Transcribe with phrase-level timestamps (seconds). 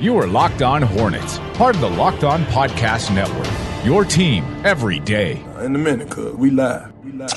[0.00, 3.84] You are Locked On Hornets, part of the Locked On Podcast Network.
[3.84, 5.44] Your team every day.
[5.54, 6.90] Uh, in a minute, cuz we live.
[7.04, 7.30] We live.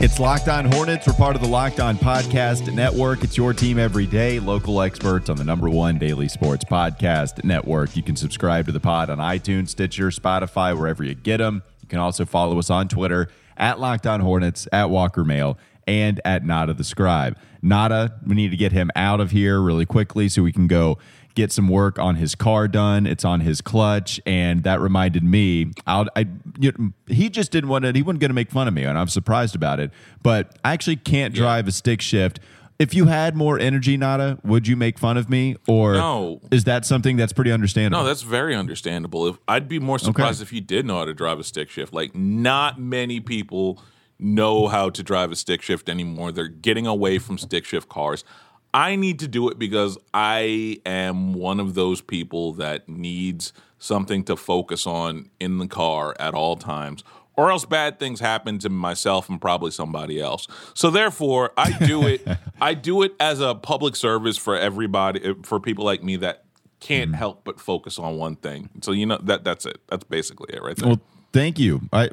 [0.00, 1.06] It's Locked On Hornets.
[1.06, 3.24] We're part of the Locked On Podcast Network.
[3.24, 4.40] It's your team every day.
[4.40, 7.94] Local experts on the number one daily sports podcast network.
[7.94, 11.62] You can subscribe to the pod on iTunes, Stitcher, Spotify, wherever you get them.
[11.84, 13.28] You can also follow us on Twitter
[13.58, 17.36] at Locked On Hornets, at Walker Mail, and at Nada the Scribe.
[17.60, 20.96] Nada, we need to get him out of here really quickly so we can go
[21.34, 23.06] get some work on his car done.
[23.06, 25.72] It's on his clutch, and that reminded me.
[25.86, 26.26] I'll, I,
[26.58, 27.94] you know, he just didn't want it.
[27.96, 29.90] He wasn't going to make fun of me, and I'm surprised about it.
[30.22, 32.40] But I actually can't drive a stick shift.
[32.78, 36.40] If you had more energy, Nada, would you make fun of me, or No.
[36.50, 38.02] is that something that's pretty understandable?
[38.02, 39.28] No, that's very understandable.
[39.28, 41.92] If I'd be more surprised if you did know how to drive a stick shift.
[41.92, 43.80] Like not many people
[44.18, 46.32] know how to drive a stick shift anymore.
[46.32, 48.24] They're getting away from stick shift cars.
[48.72, 54.24] I need to do it because I am one of those people that needs something
[54.24, 57.04] to focus on in the car at all times.
[57.36, 60.46] Or else bad things happen to myself and probably somebody else.
[60.74, 62.26] So therefore, I do it.
[62.60, 66.44] I do it as a public service for everybody, eh, for people like me that
[66.80, 67.18] can't mm-hmm.
[67.18, 68.70] help but focus on one thing.
[68.82, 69.80] So you know that that's it.
[69.88, 70.90] That's basically it right there.
[70.90, 71.00] Well,
[71.32, 71.82] thank you.
[71.92, 72.10] I,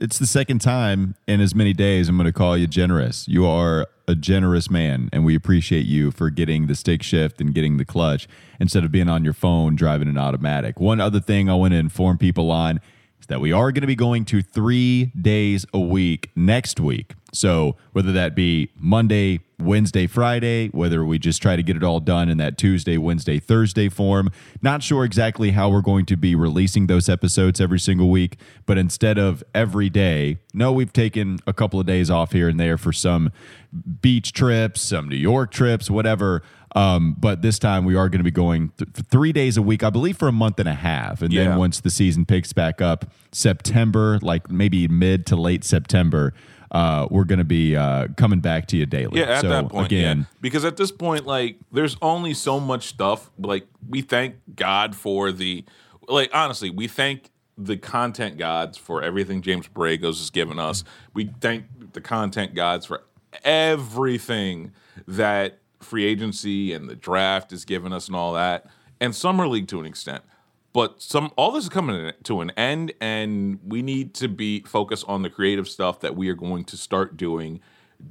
[0.00, 3.26] it's the second time in as many days I'm going to call you generous.
[3.26, 7.54] You are a generous man, and we appreciate you for getting the stick shift and
[7.54, 10.80] getting the clutch instead of being on your phone driving an automatic.
[10.80, 12.80] One other thing I want to inform people on
[13.20, 17.14] is that we are going to be going to three days a week next week.
[17.32, 22.00] So whether that be Monday, Wednesday, Friday, whether we just try to get it all
[22.00, 24.30] done in that Tuesday, Wednesday, Thursday form,
[24.62, 28.36] not sure exactly how we're going to be releasing those episodes every single week.
[28.66, 32.58] But instead of every day, no, we've taken a couple of days off here and
[32.58, 33.30] there for some
[34.00, 36.42] beach trips, some New York trips, whatever.
[36.76, 39.82] Um, but this time we are going to be going th- three days a week,
[39.82, 41.20] I believe, for a month and a half.
[41.20, 41.44] And Yeah.
[41.44, 46.32] then once the season picks back up, September, like maybe mid to late September,
[46.70, 49.18] uh, we're going to be uh, coming back to you daily.
[49.18, 50.24] Yeah, at so, that point, again, yeah.
[50.40, 53.30] Because at this point, like, there's only so much stuff.
[53.38, 55.64] Like, we thank God for the,
[56.08, 60.84] like, honestly, we thank the content gods for everything James Borrego has given us.
[61.12, 63.02] We thank the content gods for
[63.42, 64.70] everything
[65.08, 68.66] that free agency and the draft has given us and all that,
[69.00, 70.22] and summer league to an extent.
[70.72, 75.04] But some all this is coming to an end, and we need to be focused
[75.08, 77.60] on the creative stuff that we are going to start doing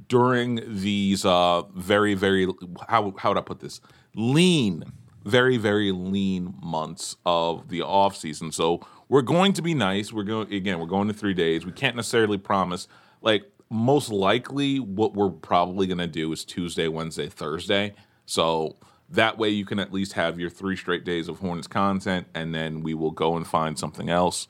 [0.08, 2.46] during these uh, very, very
[2.88, 3.80] how how would I put this
[4.14, 4.84] lean,
[5.24, 8.52] very, very lean months of the off season.
[8.52, 10.12] So we're going to be nice.
[10.12, 10.78] We're going again.
[10.78, 11.64] We're going to three days.
[11.64, 12.88] We can't necessarily promise
[13.22, 17.94] like most likely what we're probably going to do is Tuesday, Wednesday, Thursday.
[18.26, 18.76] So
[19.08, 22.54] that way you can at least have your three straight days of Hornets content, and
[22.54, 24.48] then we will go and find something else.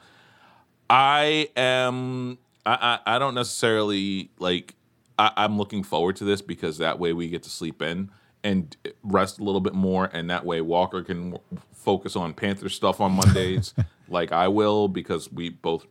[0.89, 2.39] I am.
[2.67, 4.75] I, I, I don't necessarily like.
[5.19, 8.11] I, I'm looking forward to this because that way we get to sleep in
[8.43, 11.37] and rest a little bit more, and that way Walker can
[11.75, 13.75] focus on Panther stuff on Mondays,
[14.09, 15.87] like I will, because we both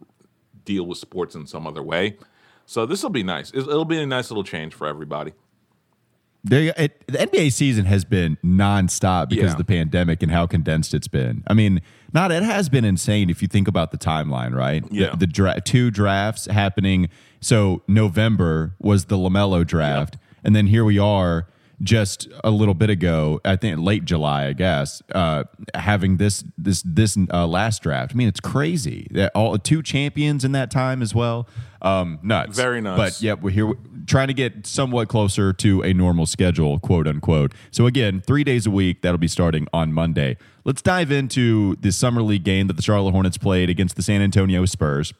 [0.66, 2.18] deal with sports in some other way.
[2.70, 3.52] So this will be nice.
[3.52, 5.34] It'll be a nice little change for everybody.
[6.52, 9.52] It, the NBA season has been nonstop because Yeah.
[9.54, 11.44] of the pandemic and how condensed it's been.
[11.48, 11.82] I mean,
[12.14, 14.84] not it has been insane if you think about the timeline, right?
[14.92, 15.10] Yeah.
[15.10, 17.10] The, the dra- two drafts happening.
[17.42, 21.48] So November was the LaMelo draft, and then here we are
[21.82, 23.40] just a little bit ago.
[23.46, 28.14] I think late July, I guess, uh, having this this this uh, last draft.
[28.14, 29.08] I mean, it's crazy.
[29.12, 31.48] That all two champions in that time as well.
[31.82, 32.58] Um, nuts.
[32.58, 32.98] Very nuts.
[32.98, 33.74] But Yep, we're here
[34.06, 37.54] trying to get somewhat closer to a normal schedule, quote unquote.
[37.72, 39.02] So again, three days a week.
[39.02, 40.38] That'll be starting on Monday.
[40.66, 44.22] Let's dive into the summer league game that the Charlotte Hornets played against the San
[44.22, 45.14] Antonio Spurs.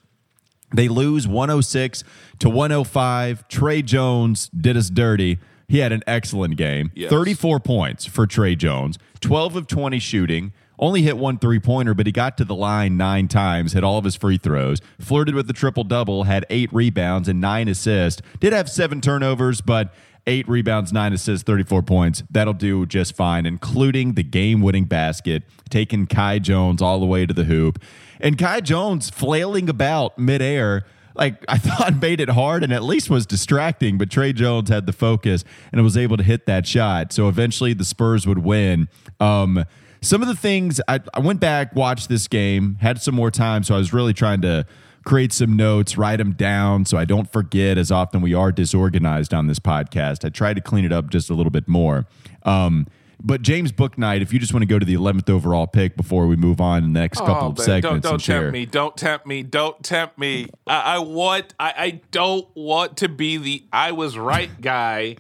[0.74, 2.04] They lose 106
[2.40, 3.48] to 105.
[3.48, 5.40] Tre Jones did us dirty.
[5.70, 6.92] He had an excellent game.
[6.96, 7.10] Yes.
[7.10, 10.52] 34 points for Tre Jones, 12 of 20 shooting.
[10.80, 13.98] Only hit one three pointer, but he got to the line nine times, hit all
[13.98, 18.22] of his free throws, flirted with the triple double, had eight rebounds and nine assists.
[18.40, 19.94] Did have seven turnovers, but
[20.26, 22.24] eight rebounds, nine assists, 34 points.
[22.32, 27.26] That'll do just fine, including the game winning basket, taking Kai Jones all the way
[27.26, 27.82] to the hoop.
[28.22, 30.86] And Kai Jones flailing about midair
[31.20, 34.86] like I thought made it hard and at least was distracting, but Tre Jones had
[34.86, 37.14] the focus and was able to hit that shot.
[37.14, 38.88] So eventually the Spurs would win.
[39.20, 39.66] Um,
[40.02, 43.64] some of the things I, I went back, watched this game, had some more time,
[43.64, 44.66] so I was really trying to
[45.04, 49.34] create some notes, write them down so I don't forget as often we are disorganized
[49.34, 50.26] on this podcast.
[50.26, 52.06] I tried to clean it up just a little bit more.
[52.44, 52.88] Um,
[53.22, 56.28] but James Bouknight, if you just want to go to the 11th overall pick before
[56.28, 58.42] we move on in the next oh, couple Oh, of man, segments Don't, don't share.
[58.42, 58.66] tempt me.
[58.66, 59.44] Don't tempt me.
[59.44, 60.48] Don't tempt me.
[60.66, 61.54] I, I want.
[61.60, 65.18] I, I don't want to be the I was right guy.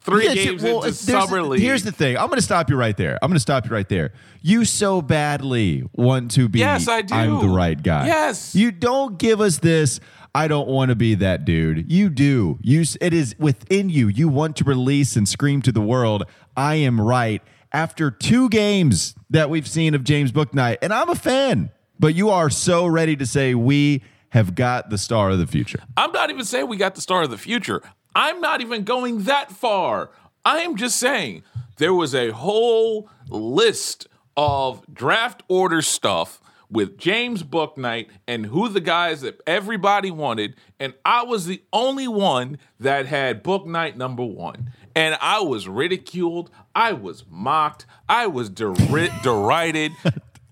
[0.00, 1.60] Three Yeah, games well, into summer league.
[1.60, 2.16] Here's the thing.
[2.16, 3.18] I'm going to stop you right there.
[3.20, 4.12] I'm going to stop you right there.
[4.40, 6.60] You so badly want to be.
[6.60, 7.12] Yes, I do.
[7.12, 8.06] I'm the right guy.
[8.06, 8.54] Yes.
[8.54, 9.98] You don't give us this.
[10.36, 11.90] I don't want to be that dude.
[11.90, 12.58] You do.
[12.60, 12.84] You.
[13.00, 14.08] It is within you.
[14.08, 16.24] You want to release and scream to the world.
[16.54, 17.40] I am right.
[17.72, 22.28] After two games that we've seen of James Bouknight, and I'm a fan, but you
[22.28, 25.80] are so ready to say we have got the star of the future.
[25.96, 27.80] I'm not even saying we got the star of the future.
[28.14, 30.10] I'm not even going that far.
[30.44, 31.44] I am just saying
[31.78, 34.06] there was a whole list
[34.36, 40.94] of draft order stuff with James Bouknight and who the guys that everybody wanted, and
[41.04, 44.72] I was the only one that had Bouknight number one.
[44.94, 49.92] And I was ridiculed, I was mocked, I was deri- derided.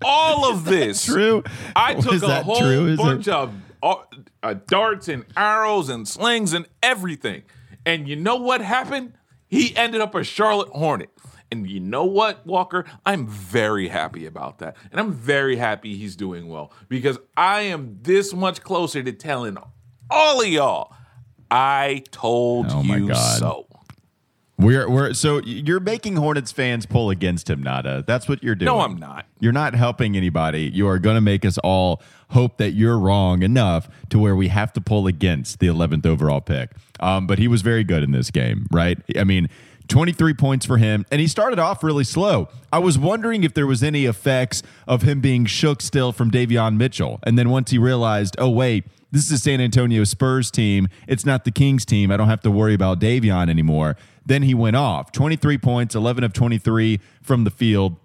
[0.03, 1.05] All of this.
[1.05, 1.43] True.
[1.75, 2.95] I took a whole true?
[2.95, 3.95] Bunch it- of uh,
[4.43, 7.43] uh, darts and arrows and slings and everything.
[7.85, 9.13] And you know what happened?
[9.47, 11.09] He ended up a Charlotte Hornet.
[11.51, 12.85] And you know what, Walker?
[13.05, 14.75] I'm very happy about that.
[14.91, 19.57] And I'm very happy he's doing well because I am this much closer to telling
[20.09, 20.93] all of y'all,
[21.51, 23.67] I told Oh you so.
[24.57, 28.05] We're we're so you're making Hornets fans pull against him, Nada.
[28.07, 28.67] That's what you're doing.
[28.67, 29.25] No, I'm not.
[29.41, 30.71] You're not helping anybody.
[30.73, 34.47] You are going to make us all hope that you're wrong enough to where we
[34.47, 36.71] have to pull against the 11th overall pick.
[37.01, 38.97] Um, but he was very good in this game, right?
[39.17, 39.49] I mean,
[39.87, 42.49] 23 points for him, and he started off really slow.
[42.71, 46.77] I was wondering if there was any effects of him being shook still from Davion
[46.77, 50.89] Mitchell, and then once he realized, oh wait, this is a San Antonio Spurs team.
[51.07, 52.11] It's not the Kings team.
[52.11, 53.95] I don't have to worry about Davion anymore.
[54.25, 57.95] Then he went off 23 points, 11 of 23 from the field.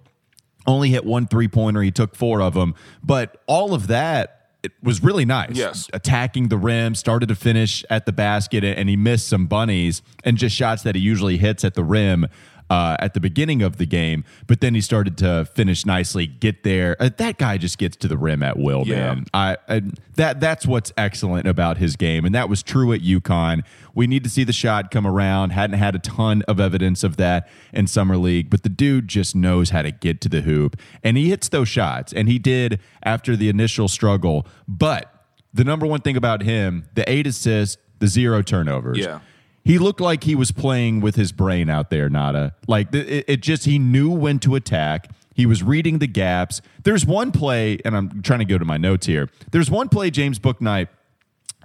[0.67, 1.83] Only hit one three pointer.
[1.83, 2.75] He took four of them.
[3.03, 5.57] But all of that it was really nice.
[5.57, 5.89] Yes.
[5.93, 10.37] Attacking the rim, started to finish at the basket, and he missed some bunnies and
[10.37, 12.27] just shots that he usually hits at the rim
[12.71, 14.25] uh, at the beginning of the game.
[14.47, 16.97] But then he started to finish nicely, get there.
[17.01, 19.15] Uh, that guy just gets to the rim at will, Yeah.
[19.15, 19.25] man.
[19.35, 19.83] I, I
[20.15, 23.63] that that's what's excellent about his game, and that was true at UConn.
[23.95, 25.51] We need to see the shot come around.
[25.51, 29.35] Hadn't had a ton of evidence of that in summer league, but the dude just
[29.35, 32.79] knows how to get to the hoop, and he hits those shots, and he did
[33.03, 34.47] after the initial struggle.
[34.69, 35.13] But
[35.53, 38.99] the number one thing about him, the eight assists, the zero turnovers.
[38.99, 39.21] Yeah.
[39.65, 42.55] He looked like he was playing with his brain out there, Nada.
[42.67, 45.11] Like it, it just, he knew when to attack.
[45.35, 46.61] He was reading the gaps.
[46.83, 49.29] There's one play, and I'm trying to go to my notes here.
[49.53, 50.89] There's one play, James Bouknight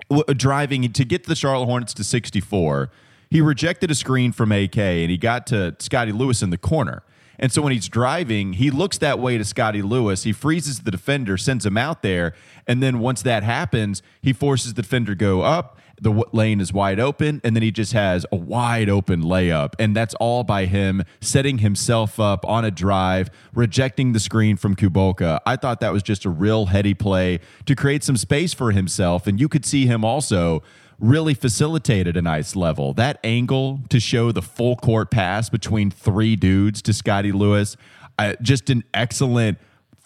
[0.09, 2.89] w- uh, driving to get the Charlotte Hornets to 64.
[3.29, 7.03] He rejected a screen from AK and he got to Scottie Lewis in the corner.
[7.37, 10.23] And so when he's driving, he looks that way to Scottie Lewis.
[10.23, 12.33] He freezes the defender, sends him out there.
[12.65, 15.77] And then once that happens, he forces the defender go up.
[15.97, 17.41] The w- lane is wide open.
[17.43, 19.73] And then he just has a wide open layup.
[19.79, 24.75] And that's all by him setting himself up on a drive, rejecting the screen from
[24.75, 25.39] Kulboka.
[25.45, 29.27] I thought that was just a real heady play to create some space for himself.
[29.27, 30.63] And you could see him also
[30.99, 32.93] really facilitated at a nice level.
[32.93, 37.75] That angle to show the full court pass between three dudes to Scottie Lewis,
[38.17, 39.57] uh, just an excellent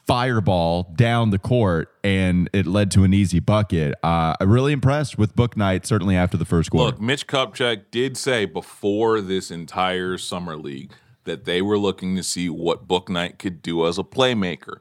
[0.10, 3.94] fireball down the court, and it led to an easy bucket.
[4.02, 6.88] Uh, I'm really impressed with Bouknight, certainly after the first quarter.
[6.88, 10.94] Look, Mitch Kupchak did say before this entire summer league
[11.26, 14.78] that they were looking to see what Bouknight could do as a playmaker.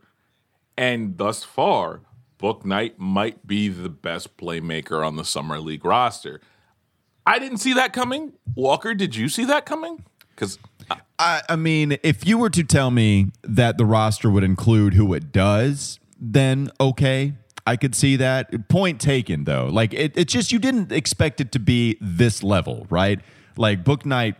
[0.78, 2.00] And thus far,
[2.38, 6.40] Bouknight might be the best playmaker on the summer league roster.
[7.26, 8.32] I didn't see that coming.
[8.54, 10.06] Walker, did you see that coming?
[10.30, 10.58] Because
[11.18, 15.12] I, I mean, if you were to tell me that the roster would include who
[15.14, 17.34] it does, then okay,
[17.66, 18.68] I could see that.
[18.68, 19.66] Point taken, though.
[19.66, 23.20] Like it, it's just you didn't expect it to be this level, right?
[23.56, 24.36] Like Bouknight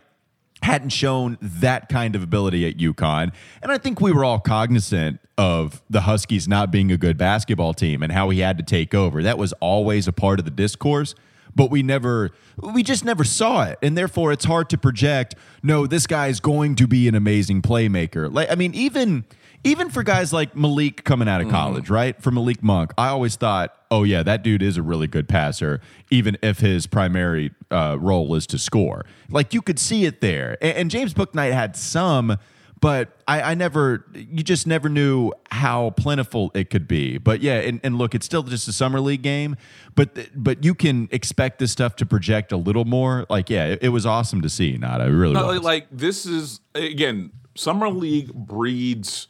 [0.62, 3.32] hadn't shown that kind of ability at UConn.
[3.62, 7.74] And I think we were all cognizant of the Huskies not being a good basketball
[7.74, 9.22] team and how he had to take over.
[9.22, 11.14] That was always a part of the discourse,
[11.58, 13.78] but we never we just never saw it.
[13.82, 17.60] And therefore it's hard to project, no, this guy is going to be an amazing
[17.62, 18.32] playmaker.
[18.32, 19.24] Like I mean, even
[19.64, 22.20] even for guys like Malik coming out of college, right?
[22.22, 25.80] For Malik Monk, I always thought, oh yeah, that dude is a really good passer,
[26.12, 29.04] even if his primary uh, role is to score.
[29.28, 32.38] Like you could see it there, and, and James Bouknight had some,
[32.80, 37.18] but I, I never, you just never knew how plentiful it could be.
[37.18, 39.56] But yeah, and, and look, it's still just a summer league game,
[39.94, 43.26] but but you can expect this stuff to project a little more.
[43.28, 44.76] Like, yeah, it, it was awesome to see.
[44.76, 45.62] Not, it really No, was.
[45.62, 49.28] like this is again, summer league breeds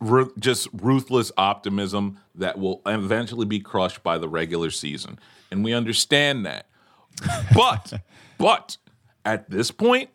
[0.00, 5.18] ru- just ruthless optimism that will eventually be crushed by the regular season,
[5.50, 6.66] and we understand that.
[7.54, 7.92] But
[8.38, 8.76] but
[9.24, 10.10] at this point,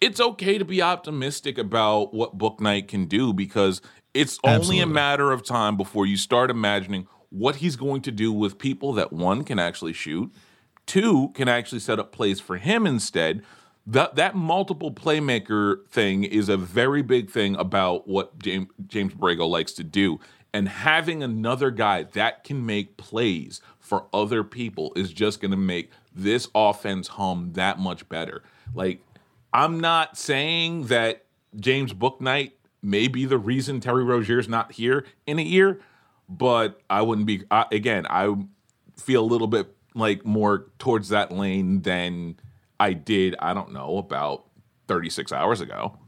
[0.00, 3.80] it's okay to be optimistic about what Bouknight can do because
[4.14, 4.80] it's only Absolutely.
[4.80, 8.92] a matter of time before you start imagining what he's going to do with people
[8.94, 10.32] that one can actually shoot,
[10.86, 13.42] two can actually set up plays for him instead.
[13.86, 19.48] That that multiple playmaker thing is a very big thing about what James James Borrego
[19.48, 20.20] likes to do.
[20.52, 25.58] And having another guy that can make plays for other people is just going to
[25.58, 28.42] make this offense hum that much better.
[28.74, 29.00] Like
[29.52, 31.24] I'm not saying that
[31.56, 32.52] James Bouknight
[32.82, 35.80] may be the reason Terry Rozier's not here in a year,
[36.28, 37.44] but I wouldn't be.
[37.50, 38.34] I, again, I
[38.96, 42.36] feel a little bit like more towards that lane than
[42.78, 43.34] I did.
[43.38, 44.44] I don't know about
[44.86, 45.98] 36 hours ago.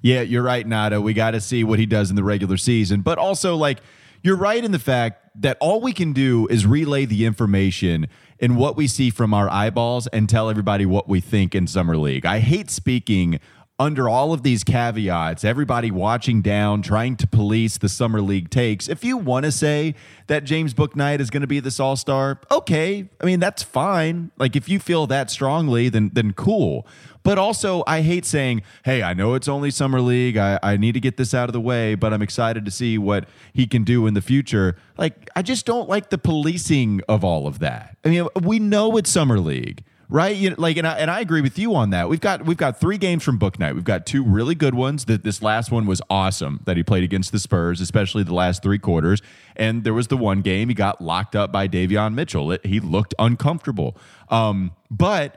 [0.00, 1.00] Yeah, you're right, Nada.
[1.00, 3.00] We got to see what he does in the regular season.
[3.00, 3.78] But also, like,
[4.22, 8.06] you're right in the fact that all we can do is relay the information
[8.42, 11.96] and what we see from our eyeballs and tell everybody what we think in Summer
[11.96, 12.26] League.
[12.26, 13.38] I hate speaking
[13.78, 18.88] under all of these caveats, everybody watching down, trying to police the Summer League takes.
[18.88, 19.94] If you want to say
[20.28, 23.08] that James Bouknight is going to be this all star, okay.
[23.20, 24.30] I mean, that's fine.
[24.38, 26.86] Like, if you feel that strongly, then, then cool.
[27.24, 30.36] But also, I hate saying, hey, I know it's only Summer League.
[30.36, 32.98] I, I need to get this out of the way, but I'm excited to see
[32.98, 34.76] what he can do in the future.
[34.98, 37.96] Like, I just don't like the policing of all of that.
[38.04, 40.34] I mean, we know it's Summer League right?
[40.36, 42.08] You know, like, and I, and I agree with you on that.
[42.08, 43.74] We've got we've got three games from Bouknight.
[43.74, 45.04] We've got two really good ones.
[45.06, 48.62] That this last one was awesome that he played against the Spurs, especially the last
[48.62, 49.22] three quarters.
[49.56, 52.52] And there was the one game he got locked up by Davion Mitchell.
[52.52, 53.96] It, he looked uncomfortable.
[54.28, 55.36] Um, but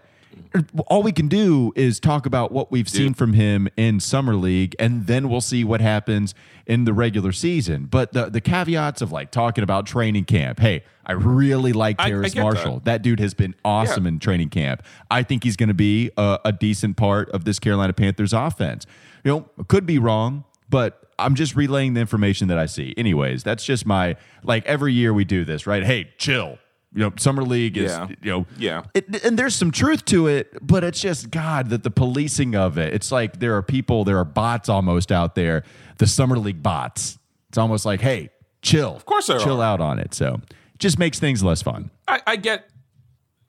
[0.88, 4.76] all we can do is talk about what we've seen from him in summer league
[4.80, 6.34] and then we'll see what happens
[6.66, 10.84] in the regular season but the, the caveats of like talking about training camp hey
[11.06, 12.86] i really like Terrace marshall that.
[12.86, 13.02] that.
[13.02, 14.10] dude has been awesome Yeah.
[14.10, 17.60] in training camp i think he's going to be a, a decent part of this
[17.60, 18.86] carolina panthers offense
[19.24, 22.94] you know could be wrong but I'm just relaying the information that I see.
[22.98, 25.82] Anyways, that's just my like every year we do this, right?
[25.82, 26.58] Hey, chill.
[26.96, 28.08] You know, summer league is Yeah.
[28.24, 28.84] you know Yeah.
[28.94, 32.78] it, and there's some truth to it, but it's just God that the policing of
[32.78, 32.94] it.
[32.94, 35.64] It's like there are people, there are bots almost out there,
[35.98, 37.20] the summer league bots.
[37.50, 38.30] It's almost like, hey,
[38.62, 38.96] chill.
[38.96, 39.66] Of course chill are.
[39.66, 40.14] out on it.
[40.14, 41.92] So it just makes things less fun.
[42.08, 42.70] I, I get,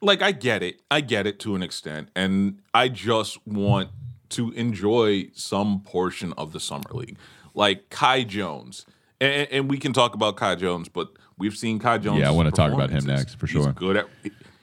[0.02, 0.82] like, I get it.
[0.90, 3.90] I get it to an extent, and I just want
[4.30, 7.16] to enjoy some portion of the summer league,
[7.54, 8.84] like Kai Jones,
[9.20, 12.20] and, and we can talk about Kai Jones, but we've seen Kai Jones.
[12.20, 13.66] Yeah, I wanna talk about him next, for sure.
[13.66, 14.08] He's good at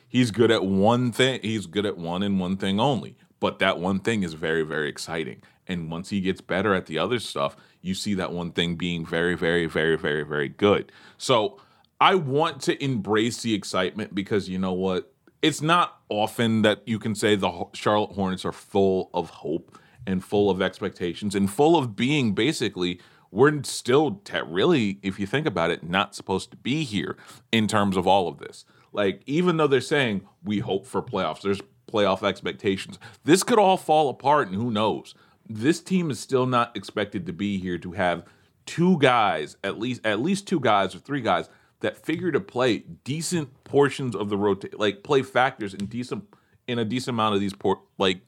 [0.07, 1.39] he's good at one thing.
[1.41, 3.17] He's good at one and one thing only.
[3.39, 5.41] But that one thing is very, very exciting.
[5.67, 9.05] And once he gets better at the other stuff, you see that one thing being
[9.05, 10.91] very, very, very, very, very good.
[11.17, 11.59] So
[11.99, 15.11] I want to embrace the excitement because you know what?
[15.41, 19.77] It's not often that you can say the Charlotte Hornets are full of hope
[20.07, 23.01] and full of expectations and full of being basically
[23.33, 27.17] we're still te- really if you think about it not supposed to be here
[27.51, 28.63] in terms of all of this.
[28.91, 31.61] Like even though they're saying we hope for playoffs there's
[31.91, 32.99] playoff expectations.
[33.23, 35.15] This could all fall apart and who knows?
[35.49, 38.23] This team is still not expected to be here to have
[38.65, 41.49] two guys at least at least two guys or three guys
[41.81, 46.23] that figure to play decent portions of the rotate like play factors in decent
[46.67, 48.21] in a decent amount of these por- like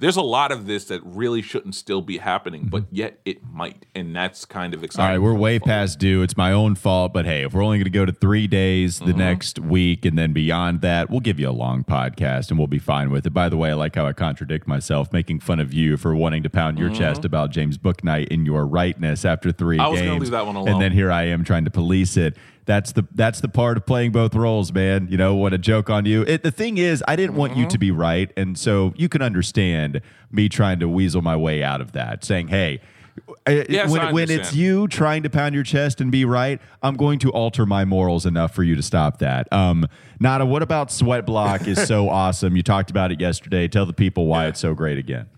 [0.00, 3.86] there's a lot of this that really shouldn't still be happening, but yet it might,
[3.94, 5.04] and that's kind of exciting.
[5.04, 6.22] All right, we're way past due.
[6.22, 8.98] It's my own fault, but hey, if we're only going to go to three days
[9.00, 9.18] the Mm-hmm.
[9.18, 12.78] next week and then beyond that, we'll give you a long podcast and we'll be
[12.78, 13.30] fine with it.
[13.30, 16.42] By the way, I like how I contradict myself, making fun of you for wanting
[16.44, 19.84] to pound your chest about James Bouknight in your rightness after three Mm-hmm.
[19.84, 22.36] I was leave that one And then here I am trying to police it.
[22.68, 25.08] That's the that's the part of playing both roles, man.
[25.10, 26.20] You know what a joke on you.
[26.22, 27.68] It, the thing is, I didn't want you Mm-hmm.
[27.70, 31.80] to be right, and so you can understand me trying to weasel my way out
[31.80, 32.80] of that, saying, "Hey,
[33.48, 37.18] Yes, when, when it's you trying to pound your chest and be right, I'm going
[37.20, 39.50] to alter my morals enough for you to stop that.
[39.50, 39.88] Um,
[40.20, 42.54] Nada, what about Sweat Block is so awesome?
[42.54, 43.66] You talked about it yesterday.
[43.66, 45.30] Tell the people why it's so great again.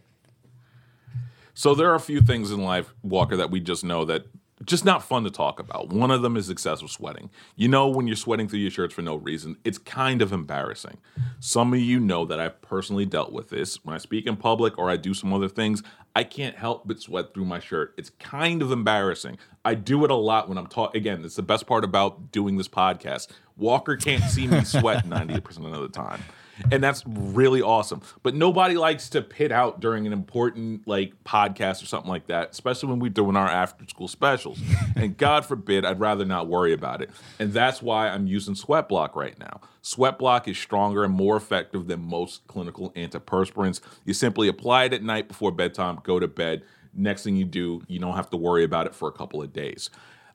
[1.55, 4.27] So there are a few things in life, Walker, that we just know that
[4.65, 5.89] just not fun to talk about.
[5.89, 7.31] One of them is excessive sweating.
[7.57, 10.99] You know, when you're sweating through your shirts for no reason, it's kind of embarrassing.
[11.39, 13.83] Some of you know that I've personally dealt with this.
[13.85, 15.83] When I speak in public or I do some other things,
[16.15, 17.95] I can't help but sweat through my shirt.
[17.97, 19.39] It's kind of embarrassing.
[19.65, 21.01] I do it a lot when I'm talking.
[21.01, 23.29] Again, it's the best part about doing this podcast.
[23.57, 26.23] Walker can't see me sweat 90% of the time
[26.71, 28.01] and that's really awesome.
[28.23, 32.51] But nobody likes to pit out during an important like podcast or something like that,
[32.51, 34.61] especially when we're doing our after school specials.
[34.97, 37.11] and God forbid, I'd rather not worry about it.
[37.39, 39.61] And that's why I'm using Sweat Block right now.
[39.83, 43.81] Sweat Block is stronger and more effective than most clinical antiperspirants.
[44.05, 46.63] You simply apply it at night before bedtime, go to bed.
[46.93, 49.53] Next thing you do, you don't have to worry about it for a couple of
[49.53, 49.91] days.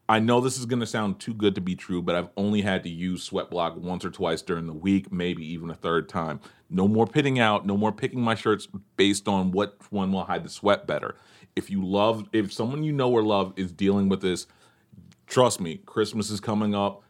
[0.08, 2.62] I know this is going to sound too good to be true, but I've only
[2.62, 6.08] had to use Sweat Block once or twice during the week, maybe even a third
[6.08, 6.40] time.
[6.70, 10.44] No more pitting out, no more picking my shirts based on what one will hide
[10.44, 11.16] the sweat better.
[11.56, 14.46] If you love, if someone you know or love is dealing with this,
[15.26, 17.02] trust me, Christmas is coming up.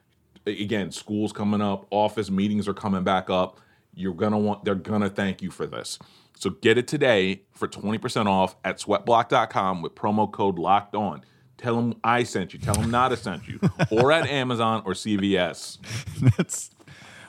[0.46, 3.60] Again, school's coming up, office meetings are coming back up.
[3.94, 6.00] You're gonna want, they're gonna thank you for this.
[6.38, 11.24] So get it today for 20% off at sweatblock.com with promo code locked on.
[11.58, 12.60] Tell them I sent you.
[12.60, 13.60] Tell them Nada sent you.
[13.92, 15.78] or at Amazon or CVS.
[16.38, 16.72] That's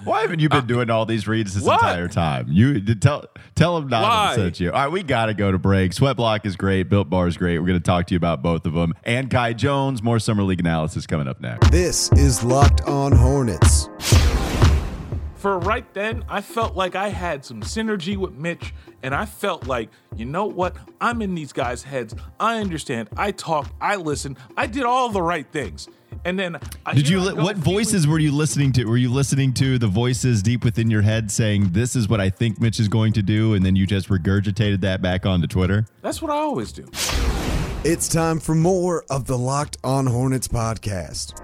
[0.04, 1.74] why haven't you been Uh, doing all these reads this what?
[1.80, 2.46] entire time?
[2.50, 4.34] You tell tell them not Why?
[4.36, 4.70] sent you.
[4.70, 5.92] All right, we got to go to break.
[5.94, 6.84] Sweat Block is great.
[6.90, 7.58] Built Bar is great.
[7.60, 8.92] We're going to talk to you about both of them.
[9.04, 11.70] And Kai Jones, more summer league analysis coming up next.
[11.70, 13.88] This is Locked On Hornets.
[15.46, 18.74] For right then, I felt like I had some synergy with Mitch,
[19.04, 20.74] and I felt like, you know what?
[21.00, 22.16] I'm in these guys' heads.
[22.40, 23.10] I understand.
[23.16, 23.68] I talk.
[23.80, 24.36] I listen.
[24.56, 25.88] I did all the right things.
[26.24, 27.24] And then, I, Did here you?
[27.24, 28.86] Li- go what feeling- voices were you listening to?
[28.86, 32.28] Were you listening to the voices deep within your head saying, "This is what I
[32.28, 35.86] think Mitch is going to do," and then you just regurgitated that back onto Twitter?
[36.02, 36.88] That's what I always do.
[37.84, 41.40] It's time for more of the Locked On Hornets podcast.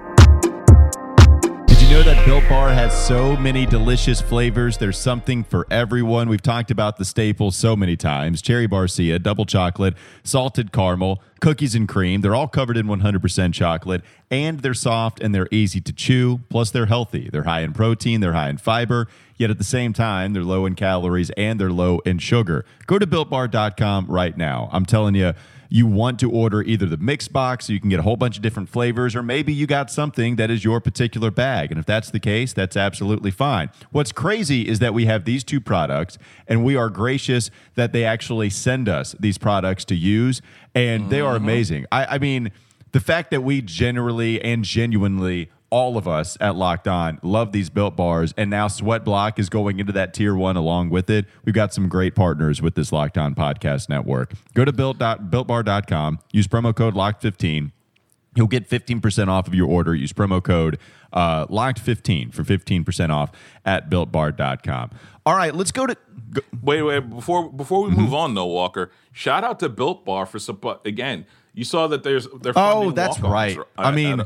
[1.92, 4.78] Know that Built Bar has so many delicious flavors?
[4.78, 6.30] There's something for everyone.
[6.30, 9.94] We've talked about the staples so many times cherry barcia, double chocolate,
[10.24, 12.22] salted caramel, cookies and cream.
[12.22, 16.40] They're all covered in 100% chocolate, and they're soft and they're easy to chew.
[16.48, 17.28] Plus, they're healthy.
[17.30, 19.06] They're high in protein, they're high in fiber,
[19.36, 22.64] yet at the same time, they're low in calories and they're low in sugar.
[22.86, 24.70] Go to builtbar.com right now.
[24.72, 25.34] I'm telling you,
[25.72, 28.36] you want to order either the mix box so you can get a whole bunch
[28.36, 31.70] of different flavors, or maybe you got something that is your particular bag.
[31.70, 33.70] And if that's the case, that's absolutely fine.
[33.90, 38.04] What's crazy is that we have these two products, and we are gracious that they
[38.04, 40.42] actually send us these products to use,
[40.74, 41.44] and they are mm-hmm.
[41.44, 41.86] amazing.
[41.90, 42.52] I, I mean,
[42.92, 47.70] the fact that we generally and genuinely all of us at Locked On love these
[47.70, 51.24] built bars, and now Sweat Block is going into that tier one along with it.
[51.46, 54.34] We've got some great partners with this Locked On podcast network.
[54.54, 57.72] Go to built builtbar.com, use promo code Locked15.
[58.34, 59.94] You'll get 15% off of your order.
[59.94, 60.78] Use promo code
[61.12, 63.30] uh, Locked15 for 15% off
[63.64, 64.90] at builtbar.com.
[65.26, 65.96] All right, let's go to.
[66.32, 67.00] Go, Wait, wait.
[67.10, 68.00] Before before we Mm-hmm.
[68.00, 68.90] move on, though, Walker.
[69.12, 70.86] Shout out to Built Bar for support.
[70.86, 73.58] Again, you saw that there's they're Oh, that's right.
[73.76, 74.22] I mean,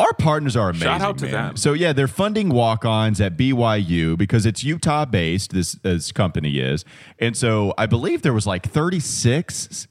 [0.00, 0.88] our partners are amazing.
[0.88, 1.32] Shout out to man.
[1.32, 1.56] them.
[1.56, 5.52] So yeah, they're funding walk-ons at BYU because it's Utah-based.
[5.52, 6.84] This this company is,
[7.18, 9.86] and so I believe there was like 36.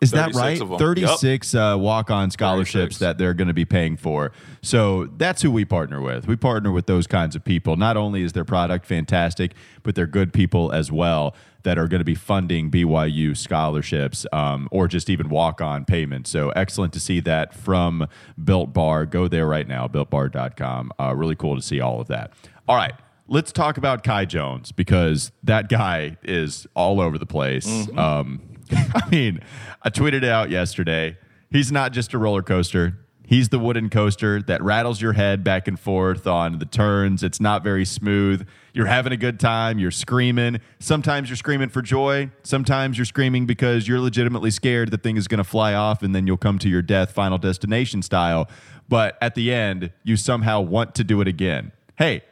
[0.00, 0.60] Is that 36 right?
[0.60, 0.78] of 'em.
[0.78, 2.98] 36 uh, walk-on scholarships 36.
[2.98, 4.32] that they're going to be paying for.
[4.60, 6.26] So that's who we partner with.
[6.26, 7.76] We partner with those kinds of people.
[7.76, 11.98] Not only is their product fantastic, but they're good people as well that are going
[11.98, 16.30] to be funding BYU scholarships um, or just even walk-on payments.
[16.30, 18.06] So excellent to see that from
[18.42, 19.06] Built Bar.
[19.06, 20.92] Go there right now, builtbar.com.
[21.00, 22.32] Uh, really cool to see all of that.
[22.68, 22.94] All right.
[23.26, 27.66] Let's talk about Kai Jones because that guy is all over the place.
[27.96, 29.40] Um, I mean,
[29.82, 31.16] I tweeted it out yesterday.
[31.50, 32.98] He's not just a roller coaster.
[33.26, 37.22] He's the wooden coaster that rattles your head back and forth on the turns.
[37.22, 38.46] It's not very smooth.
[38.74, 39.78] You're having a good time.
[39.78, 40.60] You're screaming.
[40.78, 42.30] Sometimes you're screaming for joy.
[42.42, 46.14] Sometimes you're screaming because you're legitimately scared the thing is going to fly off and
[46.14, 48.48] then you'll come to your death, final destination style.
[48.88, 51.72] But at the end, you somehow want to do it again.
[51.96, 52.22] Hey,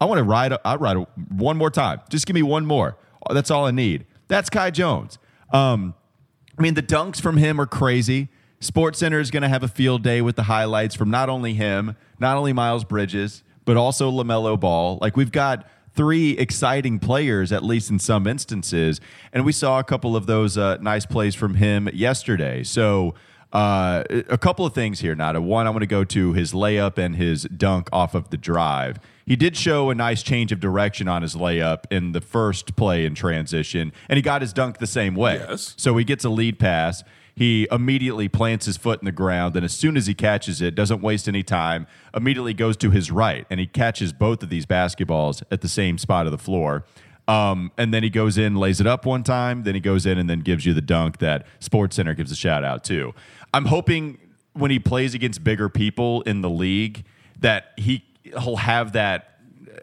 [0.00, 0.54] I want to ride.
[0.64, 2.00] I ride one more time.
[2.08, 2.96] Just give me one more.
[3.30, 4.06] That's all I need.
[4.28, 5.18] That's Kai Jones.
[5.52, 5.94] Um,
[6.56, 8.28] I mean, the dunks from him are crazy.
[8.60, 11.54] Sports Center is going to have a field day with the highlights from not only
[11.54, 14.98] him, not only Miles Bridges, but also LaMelo Ball.
[15.00, 19.00] Like, we've got three exciting players, at least in some instances.
[19.32, 22.62] And we saw a couple of those uh, nice plays from him yesterday.
[22.64, 23.14] So,
[23.52, 25.40] uh, a couple of things here, Nada.
[25.40, 28.98] One, I want to go to his layup and his dunk off of the drive.
[29.24, 33.06] He did show a nice change of direction on his layup in the first play
[33.06, 35.36] in transition, and he got his dunk the same way.
[35.36, 35.74] Yes.
[35.78, 37.02] So he gets a lead pass.
[37.38, 40.74] He immediately plants his foot in the ground, and as soon as he catches it,
[40.74, 44.66] doesn't waste any time, immediately goes to his right, and he catches both of these
[44.66, 46.84] basketballs at the same spot of the floor.
[47.28, 50.18] Um, and then he goes in, lays it up one time, then he goes in
[50.18, 53.14] and then gives you the dunk that Sports Center gives a shout out to.
[53.54, 54.18] I'm hoping
[54.54, 57.04] when he plays against bigger people in the league
[57.38, 59.38] that he he'll have that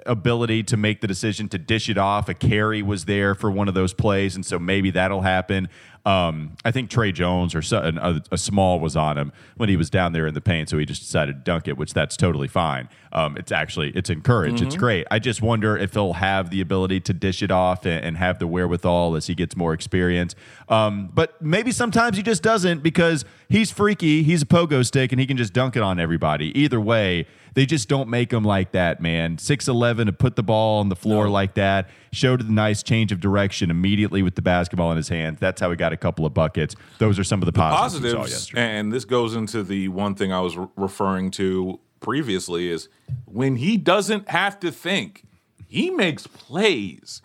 [0.05, 2.27] ability to make the decision to dish it off.
[2.27, 5.69] A carry was there for one of those plays, and so maybe that'll happen.
[6.05, 9.75] Um, I think Tre Jones or so, a, a, small was on him when he
[9.75, 12.15] was down there in the paint, so he just decided to dunk it, which that's
[12.15, 12.89] totally fine.
[13.11, 14.57] Um, it's actually it's encouraged.
[14.57, 14.67] Mm-hmm.
[14.67, 15.07] It's great.
[15.09, 18.37] I just wonder if he'll have the ability to dish it off and, and have
[18.37, 20.35] the wherewithal as he gets more experience.
[20.69, 24.21] Um, but maybe sometimes he just doesn't because he's freaky.
[24.21, 26.55] He's a pogo stick and he can just dunk it on everybody.
[26.59, 29.37] Either way, they just don't make him like that, man.
[29.37, 31.31] Six eleven to put the ball on the floor no.
[31.31, 31.89] like that.
[32.11, 35.37] Showed a nice change of direction immediately with the basketball in his hand.
[35.37, 36.75] That's how he got a couple of buckets.
[36.99, 38.13] Those are some of the, the positives.
[38.13, 42.87] positives and this goes into the one thing I was re- referring to previously is
[43.25, 45.23] when he doesn't have to think,
[45.67, 47.21] he makes plays.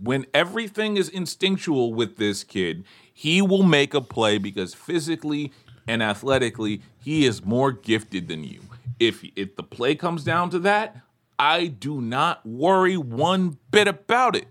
[0.00, 5.52] When everything is instinctual with this kid, he will make a play because physically
[5.86, 8.60] and athletically, he is more gifted than you
[9.02, 10.96] if if the play comes down to that,
[11.38, 14.46] I do not worry one bit about it.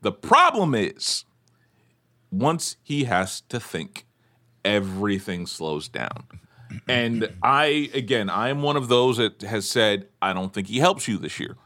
[0.00, 1.24] The problem is
[2.32, 4.06] once he has to think,
[4.64, 6.24] everything slows down.
[6.88, 10.78] And I again, I am one of those that has said I don't think he
[10.78, 11.56] helps you this year.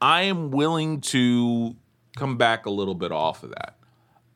[0.00, 1.76] I am willing to
[2.16, 3.78] come back a little bit off of that.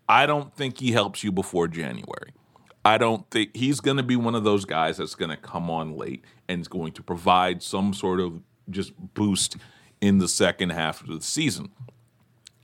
[0.08, 2.32] I don't think he helps you before January.
[2.84, 5.68] I don't think he's going to be one of those guys that's going to come
[5.68, 9.56] on late and is going to provide some sort of just boost
[10.00, 11.70] in the second half of the season.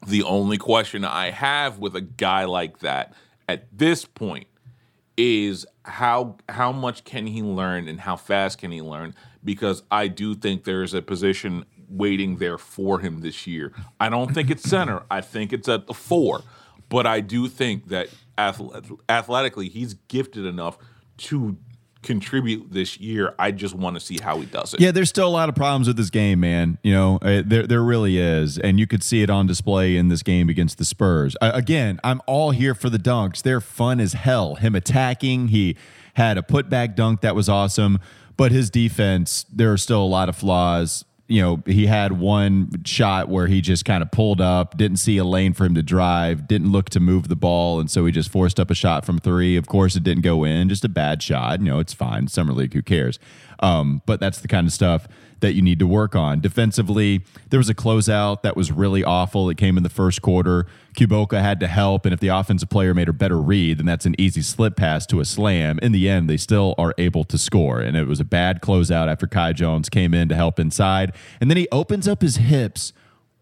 [0.06, 3.14] The only question I have with a guy like that
[3.48, 4.46] at this point
[5.16, 10.08] is how how much can he learn and how fast can he learn because I
[10.08, 13.72] do think there is a position waiting there for him this year.
[14.00, 15.02] I don't think it's center.
[15.10, 16.42] I think it's at the 4.
[16.88, 20.78] But I do think that athletically, he's gifted enough
[21.18, 21.56] to
[22.02, 23.34] contribute this year.
[23.38, 24.80] I just want to see how he does it.
[24.80, 26.78] Yeah, there's still a lot of problems with this game, man.
[26.82, 30.08] You know, uh, there there really is, and you could see it on display in
[30.08, 31.36] this game against the Spurs.
[31.40, 33.42] Again, I'm all here for the dunks.
[33.42, 34.56] They're fun as hell.
[34.56, 35.76] Him attacking, he
[36.14, 37.98] had a putback dunk that was awesome,
[38.36, 42.84] but his defense, there are still a lot of flaws you know, he had one
[42.84, 45.82] shot where he just kind of pulled up, didn't see a lane for him to
[45.82, 49.06] drive, didn't look to move the ball, and so he just forced up a shot
[49.06, 49.56] from three.
[49.56, 51.60] Of course, it didn't go in, just a bad shot.
[51.60, 52.28] You know, it's fine.
[52.28, 53.18] Summer League, who cares?
[53.60, 55.08] Um, but that's the kind of stuff
[55.42, 56.40] that you need to work on.
[56.40, 59.50] Defensively, there was a closeout that was really awful.
[59.50, 60.66] It came in the first quarter.
[60.94, 64.06] Kulboka had to help, and if the offensive player made a better read, then that's
[64.06, 65.78] an easy slip pass to a slam.
[65.80, 69.08] In the end, they still are able to score, and it was a bad closeout
[69.08, 72.92] after Kai Jones came in to help inside, and then he opens up his hips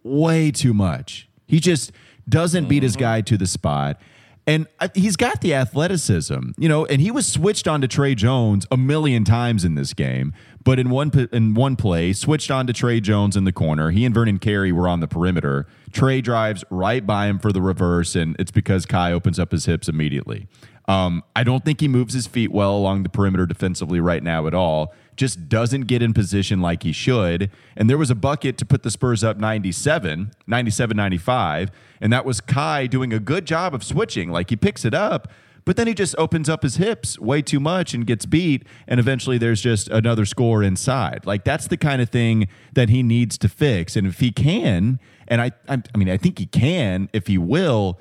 [0.03, 1.29] way too much.
[1.47, 1.93] He just
[2.29, 3.01] doesn't beat his mm-hmm.
[3.01, 4.01] guy to the spot.
[4.47, 8.67] And he's got the athleticism, you know, and he was switched on to Tre Jones
[8.71, 10.33] a million times in this game.
[10.65, 13.91] But in one in one play, switched on to Tre Jones in the corner.
[13.91, 15.67] He and Vernon Carey were on the perimeter.
[15.93, 19.67] Tre drives right by him for the reverse, and it's because Kai opens up his
[19.67, 20.49] hips immediately.
[20.89, 24.47] Um, I don't think he moves his feet well along the perimeter defensively right now
[24.47, 24.93] at all.
[25.21, 27.51] Just doesn't get in position like he should.
[27.77, 31.71] And there was a bucket to put the Spurs up 97, 97 95.
[32.01, 34.31] And that was Kai doing a good job of switching.
[34.31, 35.31] Like he picks it up,
[35.67, 38.65] but then he just opens up his hips way too much and gets beat.
[38.87, 41.27] And eventually there's just another score inside.
[41.27, 43.97] Like that's the kind of thing that he needs to fix.
[43.97, 47.37] And if he can, and I, I, I mean, I think he can, if he
[47.37, 48.01] will,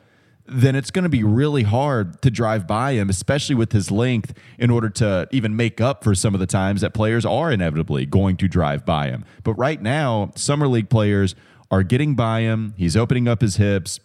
[0.52, 4.34] then it's going to be really hard to drive by him, especially with his length,
[4.58, 8.06] in order to even make up for some of the times that players are inevitably
[8.06, 9.26] going to drive by him.
[9.44, 11.36] But right now, Summer League players
[11.72, 12.74] are getting by him.
[12.78, 14.00] He's opening up his hips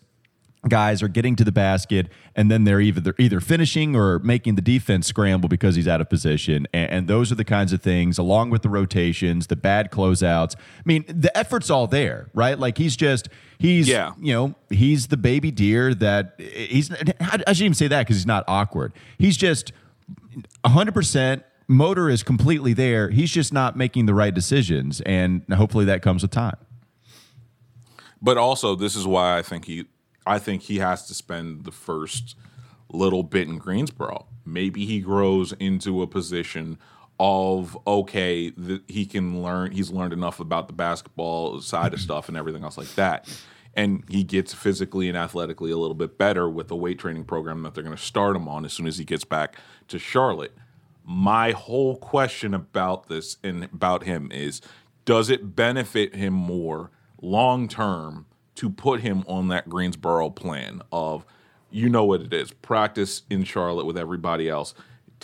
[0.69, 4.55] guys are getting to the basket and then they're either they're either finishing or making
[4.55, 6.67] the defense scramble because he's out of position.
[6.73, 10.57] And, and, those are the kinds of things along with the rotations the bad closeouts.
[10.57, 12.59] I mean the effort's all there right?
[12.59, 14.13] Like he's just he's yeah.
[14.21, 18.27] you know he's the baby deer that he's i shouldn't even say that because he's
[18.27, 18.93] not awkward.
[19.19, 19.73] He's just
[20.65, 23.11] 100% motor is completely there.
[23.11, 26.57] He's just not making the right decisions and hopefully that comes with time.
[28.23, 29.85] But also this is why i think he
[30.27, 32.37] I think he has to spend the first
[32.91, 34.27] little bit in Greensboro.
[34.45, 36.79] Maybe he grows into a position
[37.21, 39.71] of okay, that he can learn.
[39.73, 43.29] He's learned enough about the basketball side of stuff and everything else like that.
[43.77, 47.63] and he gets physically and athletically a little bit better with the weight training program
[47.63, 49.57] that they're going to start him on as soon as he gets back
[49.89, 50.53] to Charlotte.
[51.05, 54.61] My whole question about this and about him is
[55.05, 61.25] does it benefit him more long term to put him on that Greensboro plan of
[61.71, 64.75] you know what it is practice in Charlotte with everybody else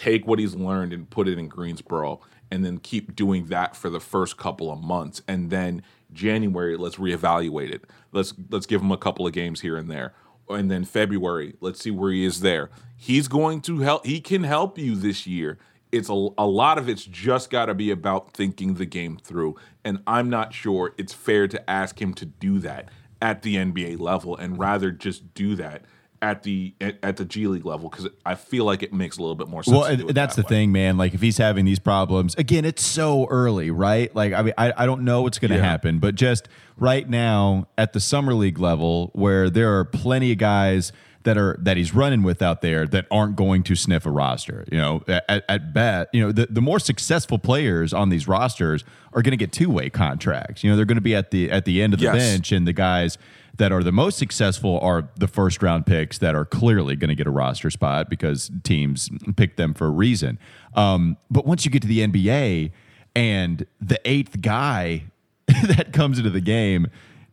[0.00, 3.90] take what he's learned and put it in Greensboro and then keep doing that for
[3.90, 5.22] the first couple of months.
[5.28, 7.84] And then January let's reevaluate it.
[8.12, 10.14] Let's let's give him a couple of games here and there.
[10.48, 12.70] And then February let's see where he is there.
[12.96, 15.58] He's going to help he can help you this year.
[15.92, 19.56] It's a, a lot of it's just got to be about thinking the game through.
[19.84, 22.88] And I'm not sure it's fair to ask him to do that
[23.22, 25.84] at the NBA level and rather just do that
[26.22, 29.34] at the at, the G League level because I feel like it makes a little
[29.36, 29.74] bit more sense.
[29.76, 30.60] Well, to do it that's that the way.
[30.60, 30.98] thing, man.
[30.98, 34.14] Like if he's having these problems, again, it's so early, right?
[34.14, 35.62] Like I mean, I, I don't know what's going to Yeah.
[35.64, 40.36] happen, but just right now at the summer league level, where there are plenty of
[40.38, 40.92] guys
[41.24, 44.64] that are that he's running with out there that aren't going to sniff a roster.
[44.72, 48.84] You know, at, at bet, you know, the, the more successful players on these rosters
[49.12, 50.64] are going to get two way contracts.
[50.64, 52.14] You know, they're going to be at the at the end of the Yes.
[52.16, 53.18] bench, and the guys
[53.58, 57.14] that are the most successful are the first round picks that are clearly going to
[57.14, 60.38] get a roster spot because teams pick them for a reason.
[60.74, 62.70] Um, but once you get to the NBA
[63.14, 65.04] and the eighth guy
[65.66, 66.86] that comes into the game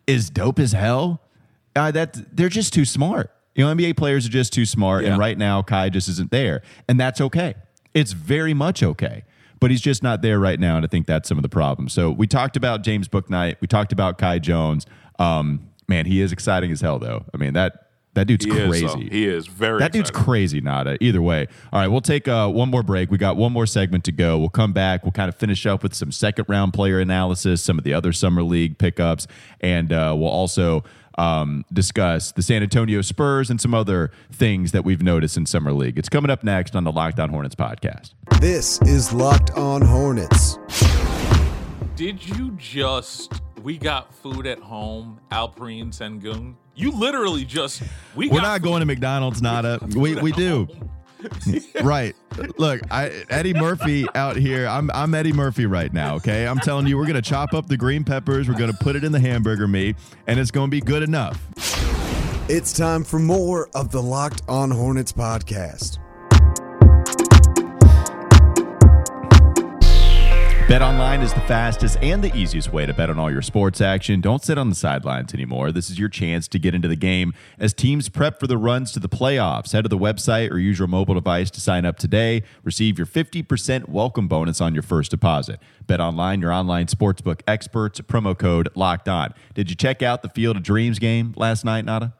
[0.06, 1.22] is dope as hell,
[1.78, 3.32] uh, that they're just too smart.
[3.58, 6.62] You know, NBA players are just too smart, and right now Kai just isn't there,
[6.88, 7.56] and that's okay.
[7.94, 9.24] It's very much okay.
[9.60, 11.90] But he's just not there right now, and I think that's some of the problem.
[11.90, 14.86] So we talked about James Bouknight, we talked about Kai Jones.
[15.18, 17.26] Um, man, he is exciting as hell, though.
[17.34, 18.86] I mean that that dude's He crazy.
[18.86, 19.78] is, he is very.
[19.80, 20.98] That dude's crazy, Nada.
[21.02, 21.48] Either way.
[21.72, 23.12] All right, we'll take uh, one more break.
[23.12, 24.40] We got one more segment to go.
[24.40, 25.04] We'll come back.
[25.04, 28.12] We'll kind of finish up with some second round player analysis, some of the other
[28.14, 29.28] summer league pickups,
[29.62, 30.84] and uh, we'll also
[31.18, 35.74] um, discuss the San Antonio Spurs and some other things that we've noticed in summer
[35.74, 35.98] league.
[35.98, 38.14] It's coming up next on the Locked On Hornets podcast.
[38.40, 40.58] This is Locked On Hornets.
[41.96, 43.42] Did you just?
[43.64, 46.56] We got food at home, Alperen Sengun.
[46.76, 47.82] You literally just.
[48.16, 49.80] We We're got not going to McDonald's, Nada.
[49.96, 50.68] We we do.
[51.84, 52.16] right.
[52.58, 54.68] Look, I, Eddie Murphy out here.
[54.68, 56.16] I'm I'm Eddie Murphy right now.
[56.16, 58.48] Okay, I'm telling you, we're gonna chop up the green peppers.
[58.48, 59.96] We're gonna put it in the hamburger meat,
[60.28, 61.42] and it's gonna be good enough.
[62.50, 66.00] It's time for more of the Locked On Hornets podcast.
[70.68, 73.80] Bet online is the fastest and the easiest way to bet on all your sports
[73.80, 74.20] action.
[74.20, 75.72] Don't sit on the sidelines anymore.
[75.72, 78.92] This is your chance to get into the game as teams prep for the runs
[78.92, 79.72] to the playoffs.
[79.72, 82.44] Head to the website or use your mobile device to sign up today.
[82.66, 85.62] Receive your 50% welcome bonus on your first deposit.
[85.86, 88.02] Bet online, your online sportsbook experts.
[88.02, 89.34] Promo code locked on.
[89.54, 92.14] Did you check out the Field of Dreams game last night, Nada?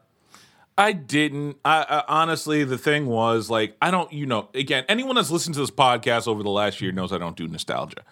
[0.78, 1.58] I didn't.
[1.66, 4.10] I, I honestly, the thing was like, I don't.
[4.10, 7.18] You know, again, anyone that's listened to this podcast over the last year knows I
[7.18, 8.04] don't do nostalgia.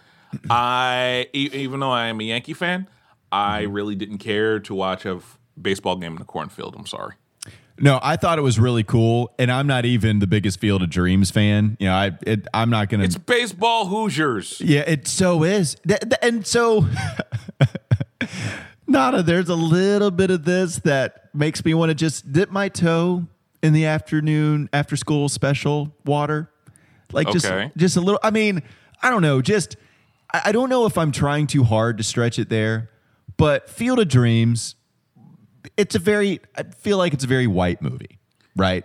[0.51, 2.89] I e- even though I am a Yankee fan,
[3.33, 3.73] I mm-hmm.
[3.73, 6.75] really didn't care to watch a f- baseball game in the cornfield.
[6.77, 7.15] I'm sorry.
[7.79, 10.89] No, I thought it was really cool, and I'm not even the biggest Field of
[10.89, 11.77] Dreams fan.
[11.79, 13.05] You know, I it, I'm not gonna.
[13.05, 14.63] It's baseball Hoosiers.
[14.65, 15.77] Yeah, it so is.
[15.87, 16.87] Th- th- And so,
[18.87, 22.69] Nada, there's a little bit of this that makes me want to just dip my
[22.69, 23.27] toe
[23.63, 26.51] in the afternoon after school special water.
[27.13, 27.71] Like just Okay.
[27.77, 28.63] just a little I mean,
[29.03, 29.77] I don't know, just
[30.33, 32.91] I, don't know if I'm trying too hard to stretch it there,
[33.37, 34.75] but Field of Dreams,
[35.77, 38.19] it's a very I feel like it's a very white movie,
[38.55, 38.85] right?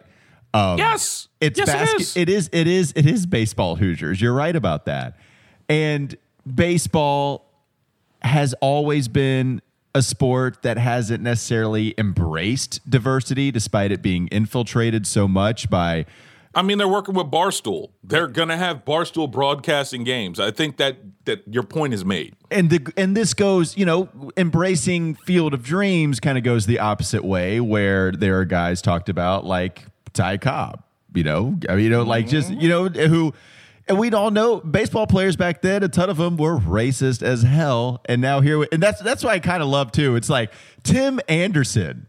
[0.53, 1.95] Um, Yes, it's yes, basket.
[1.95, 2.17] it is.
[2.17, 2.49] It is.
[2.51, 2.93] It is.
[2.95, 4.21] It is baseball Hoosiers.
[4.21, 5.17] You're right about that.
[5.69, 6.15] And
[6.53, 7.45] baseball
[8.21, 9.61] has always been
[9.95, 16.05] a sport that hasn't necessarily embraced diversity, despite it being infiltrated so much by.
[16.53, 17.91] I mean, they're working with Barstool.
[18.03, 20.39] They're gonna have Barstool broadcasting games.
[20.39, 22.35] I think that that your point is made.
[22.49, 26.79] And the and this goes, you know, embracing Field of Dreams kind of goes the
[26.79, 30.83] opposite way, where there are guys talked about like Ty Cobb,
[31.13, 33.33] you know, I mean, you know, like just you know who.
[33.87, 35.83] And we'd all know baseball players back then.
[35.83, 39.23] A ton of them were racist as hell, and now here, we, and that's that's
[39.23, 40.15] why I kind of love too.
[40.15, 42.07] It's like Tim Anderson,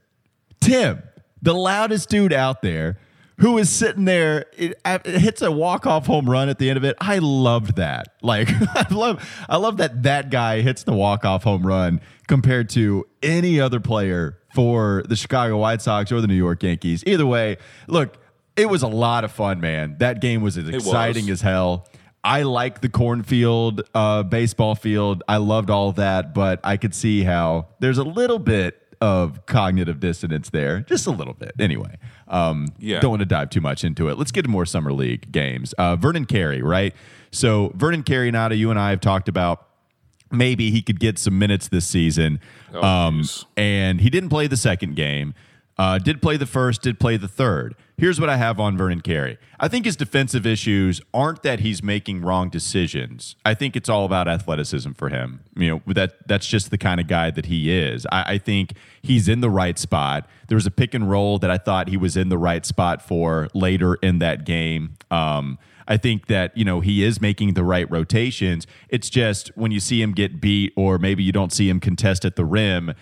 [0.61, 1.03] Tim,
[1.41, 2.99] the loudest dude out there,
[3.43, 6.77] who is sitting there, it, it hits a walk off home run at the end
[6.77, 6.97] of it.
[7.01, 8.15] I loved that.
[8.23, 12.69] Like I love, I love that that guy hits the walk off home run compared
[12.71, 17.03] to any other player for the Chicago White Sox or the New York Yankees.
[17.05, 17.57] Either way,
[17.89, 18.17] look,
[18.55, 19.97] it was a lot of fun, man.
[19.99, 20.87] That game was as was.
[20.87, 21.89] exciting as hell.
[22.23, 25.25] I like the cornfield, uh, baseball field.
[25.27, 29.47] I loved all of that, but I could see how there's a little bit of
[29.47, 31.51] cognitive dissonance there, just a little bit.
[31.59, 31.99] Anyway,
[32.33, 32.99] um, Yeah.
[33.01, 34.19] don't want to dive too much into it.
[34.19, 35.73] Let's get to more summer league games.
[35.75, 36.95] Uh, Vernon Carey, right?
[37.31, 39.69] So Vernon Carey, Nada, you and I have talked about
[40.31, 42.41] maybe he could get some minutes this season.
[42.75, 43.23] Oh, um,
[43.57, 45.35] and he didn't play the second game.
[45.79, 47.75] Uh, did play the first, did play the third.
[47.97, 49.39] Here's what I have on Vernon Carey.
[49.61, 53.37] I think his defensive issues aren't that he's making wrong decisions.
[53.45, 55.45] I think it's all about athleticism for him.
[55.57, 58.07] You know that that's just the kind of guy that he is.
[58.11, 60.29] I, I think he's in the right spot.
[60.49, 63.03] There was a pick and roll that I thought he was in the right spot
[63.03, 64.97] for later in that game.
[65.11, 68.67] Um, I think that you know he is making the right rotations.
[68.89, 72.25] It's just when you see him get beat, or maybe you don't see him contest
[72.25, 72.95] at the rim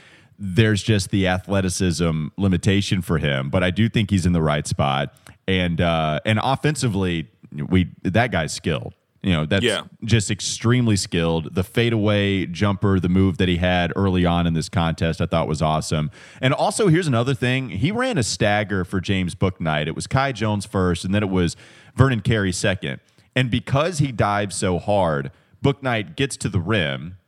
[0.42, 3.50] there's just the athleticism limitation for him.
[3.50, 5.14] But I do think he's in the right spot,
[5.46, 8.94] and uh, and offensively, we that guy's skilled.
[9.22, 9.82] You know, that's Yeah.
[10.02, 11.54] just extremely skilled.
[11.54, 15.46] The fadeaway jumper, the move that he had early on in this contest, I thought
[15.46, 16.10] was awesome.
[16.40, 19.88] And also, here's another thing: he ran a stagger for James Bouknight.
[19.88, 21.54] It was Kai Jones first, and then it was
[21.94, 23.00] Vernon Carey second.
[23.36, 25.30] And because he dives so hard,
[25.62, 27.18] Bouknight gets to the rim,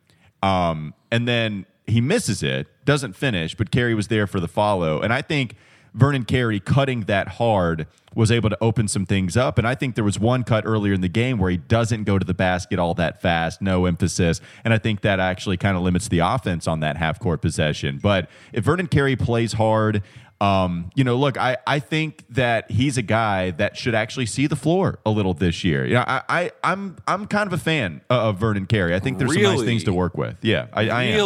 [0.42, 5.00] um, and then he misses it, doesn't finish, but Carey was there for the follow.
[5.00, 5.56] And I think
[5.94, 9.58] Vernon Carey cutting that hard was able to open some things up.
[9.58, 12.18] And I think there was one cut earlier in the game where he doesn't go
[12.18, 14.40] to the basket all that fast, no emphasis.
[14.64, 17.98] And I think that actually kind of limits the offense on that half court possession.
[18.02, 20.02] But if Vernon Carey plays hard,
[20.42, 24.46] um, you know, look, I, I think that he's a guy that should actually see
[24.46, 25.86] the floor a little this year.
[25.86, 28.92] You know, I, I I'm I'm kind of a fan of Vernon Carey.
[28.92, 30.36] I think there's some nice things to work with.
[30.42, 31.16] Yeah, I, I am.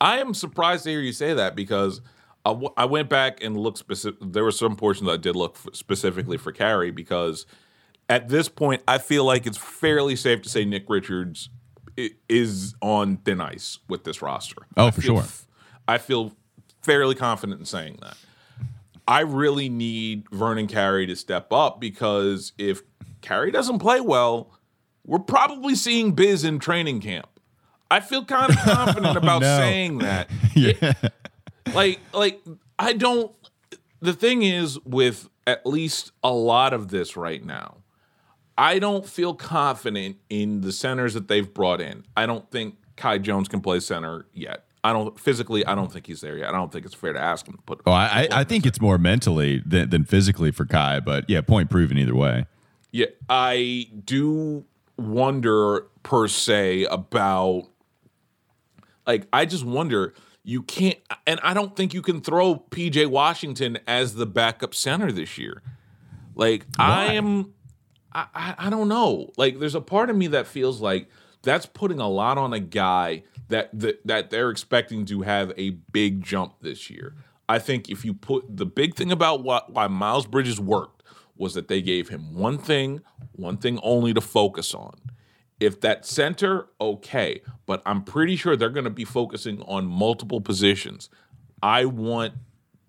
[0.00, 2.00] I am surprised to hear you say that because
[2.44, 4.18] I, w- I went back and looked specific.
[4.22, 7.46] There were some portions I did look specifically for Carey because
[8.08, 11.48] at this point I feel like it's fairly safe to say Nick Richards
[12.28, 14.62] is on thin ice with this roster.
[14.76, 15.18] Oh, I for sure.
[15.20, 15.46] f-
[15.88, 16.32] I feel
[16.82, 18.16] fairly confident in saying that.
[19.08, 22.82] I really need Vernon Carey to step up because if
[23.22, 24.50] Carey doesn't play well,
[25.06, 27.28] we're probably seeing Biz in training camp.
[27.90, 29.58] I feel kind of confident oh, about no.
[29.58, 30.30] saying that.
[30.54, 30.92] yeah.
[31.74, 32.40] like, like
[32.78, 33.32] I don't.
[34.00, 37.78] The thing is, with at least a lot of this right now,
[38.58, 42.04] I don't feel confident in the centers that they've brought in.
[42.16, 44.64] I don't think Kai Jones can play center yet.
[44.82, 45.66] I don't physically.
[45.66, 46.48] I don't think he's there yet.
[46.48, 47.80] I don't think it's fair to ask him to put.
[47.86, 51.40] Oh, I, I I think it's more mentally than, than physically for Kai, but yeah,
[51.40, 52.46] point proven either way.
[52.92, 54.64] Yeah, I do
[54.96, 57.66] wonder per se about
[59.06, 63.78] like I just wonder you can't and I don't think you can throw PJ Washington
[63.86, 65.62] as the backup center this year.
[66.34, 67.52] Like I am
[68.12, 69.30] I, I I don't know.
[69.36, 71.08] Like there's a part of me that feels like
[71.42, 75.70] that's putting a lot on a guy that that, that they're expecting to have a
[75.70, 77.14] big jump this year.
[77.48, 81.02] I think if you put the big thing about what, why Miles Bridges worked
[81.36, 84.94] was that they gave him one thing, one thing only to focus on.
[85.58, 90.40] If that center, okay, but I'm pretty sure they're going to be focusing on multiple
[90.40, 91.08] positions.
[91.62, 92.34] I want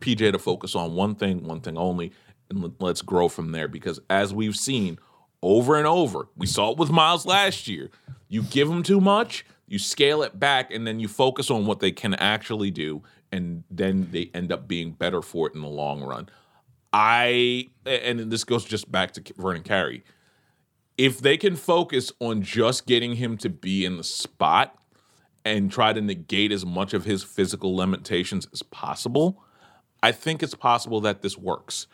[0.01, 2.11] PJ to focus on one thing, one thing only,
[2.49, 3.67] and let- let's grow from there.
[3.67, 4.99] Because as we've seen
[5.41, 7.89] over and over, we saw it with Miles last year.
[8.27, 11.79] You give them too much, you scale it back, and then you focus on what
[11.79, 13.01] they can actually do,
[13.31, 16.29] and then they end up being better for it in the long run.
[16.93, 20.03] I and this goes just back to Vernon Carey.
[20.97, 24.75] If they can focus on just getting him to be in the spot
[25.45, 29.43] and try to negate as much of his physical limitations as possible,
[30.01, 31.87] I think it's possible that this works.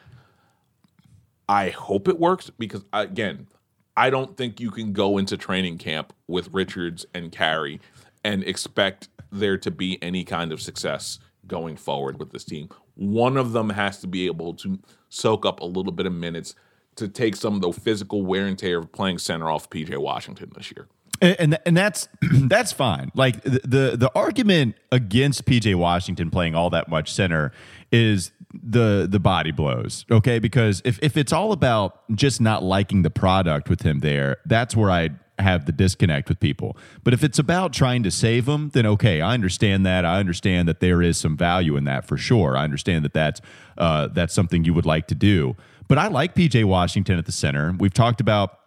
[1.49, 3.47] I hope it works because again,
[3.95, 7.79] I don't think you can go into training camp with Richards and Carey
[8.23, 12.69] and expect there to be any kind of success going forward with this team.
[12.95, 16.55] One of them has to be able to soak up a little bit of minutes
[16.95, 20.51] to take some of the physical wear and tear of playing center off PJ Washington
[20.55, 20.87] this year.
[21.21, 23.11] and and, that's that's fine.
[23.15, 27.51] Like the, the the argument against PJ Washington playing all that much center
[27.91, 30.05] is the the body blows.
[30.11, 34.37] Okay, because if if it's all about just not liking the product with him there,
[34.45, 36.77] that's where I have the disconnect with people.
[37.03, 40.05] But if it's about trying to save him, then okay, I understand that.
[40.05, 42.55] I understand that there is some value in that for sure.
[42.55, 43.41] I understand that that's
[43.77, 45.55] uh, that's something you would like to do.
[45.87, 47.75] But I like PJ Washington at the center.
[47.77, 48.59] We've talked about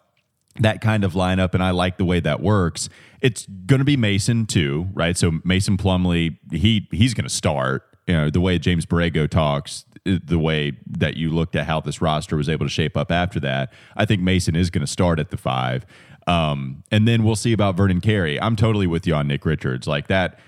[0.61, 2.89] that kind of lineup, and I like the way that works.
[3.21, 5.17] It's going to be Mason too, right?
[5.17, 7.85] So Mason Plumlee, he he's going to start.
[8.07, 12.01] You know, the way James Borrego talks, the way that you looked at how this
[12.01, 15.19] roster was able to shape up after that, I think Mason is going to start
[15.19, 15.85] at the five.
[16.29, 18.41] Um, and then we'll see about Vernon Carey.
[18.41, 19.87] I'm totally with you on Nick Richards.
[19.87, 20.39] Like that,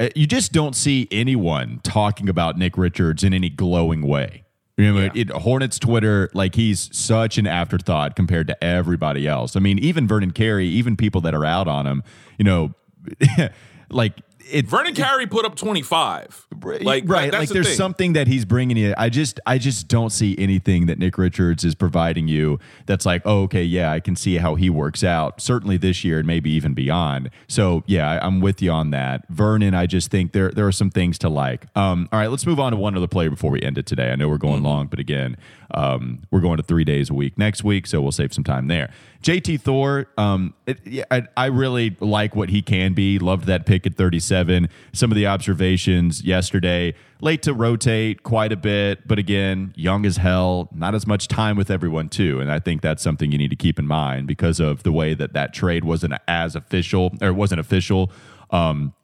[0.00, 4.44] uh, you just don't see anyone talking about Nick Richards in any glowing way.
[4.78, 5.10] You know, Yeah.
[5.14, 9.56] it, Hornets Twitter, like he's such an afterthought compared to everybody else.
[9.56, 12.02] I mean, even Vernon Carey, even people that are out on him,
[12.38, 12.74] you know,
[13.90, 14.12] like
[14.50, 14.66] it.
[14.66, 16.46] Vernon Carey put up 25.
[16.60, 17.76] Like right, like the there's thing.
[17.76, 18.92] something that he's bringing you.
[18.98, 23.22] I just, I just don't see anything that Nick Richards is providing you that's like,
[23.24, 25.40] oh, okay, yeah, I can see how he works out.
[25.40, 27.30] Certainly this year and maybe even beyond.
[27.46, 29.28] So yeah, I, I'm with you on that.
[29.28, 31.66] Vernon, I just think there there are some things to like.
[31.76, 34.10] Um, all right, let's move on to one other player before we end it today.
[34.10, 34.46] I know we're Mm-hmm.
[34.48, 35.36] going long, but again,
[35.72, 38.68] um, we're going to three days a week next week, so we'll save some time
[38.68, 38.90] there.
[39.22, 43.18] JT Thor, um, it, I, I really like what he can be.
[43.18, 44.68] Loved that pick at 37.
[44.92, 50.16] Some of the observations yesterday, late to rotate quite a bit, but again, young as
[50.16, 52.40] hell, not as much time with everyone, too.
[52.40, 55.14] And I think that's something you need to keep in mind because of the way
[55.14, 58.10] that that trade wasn't as official or wasn't official.
[58.50, 58.94] Um,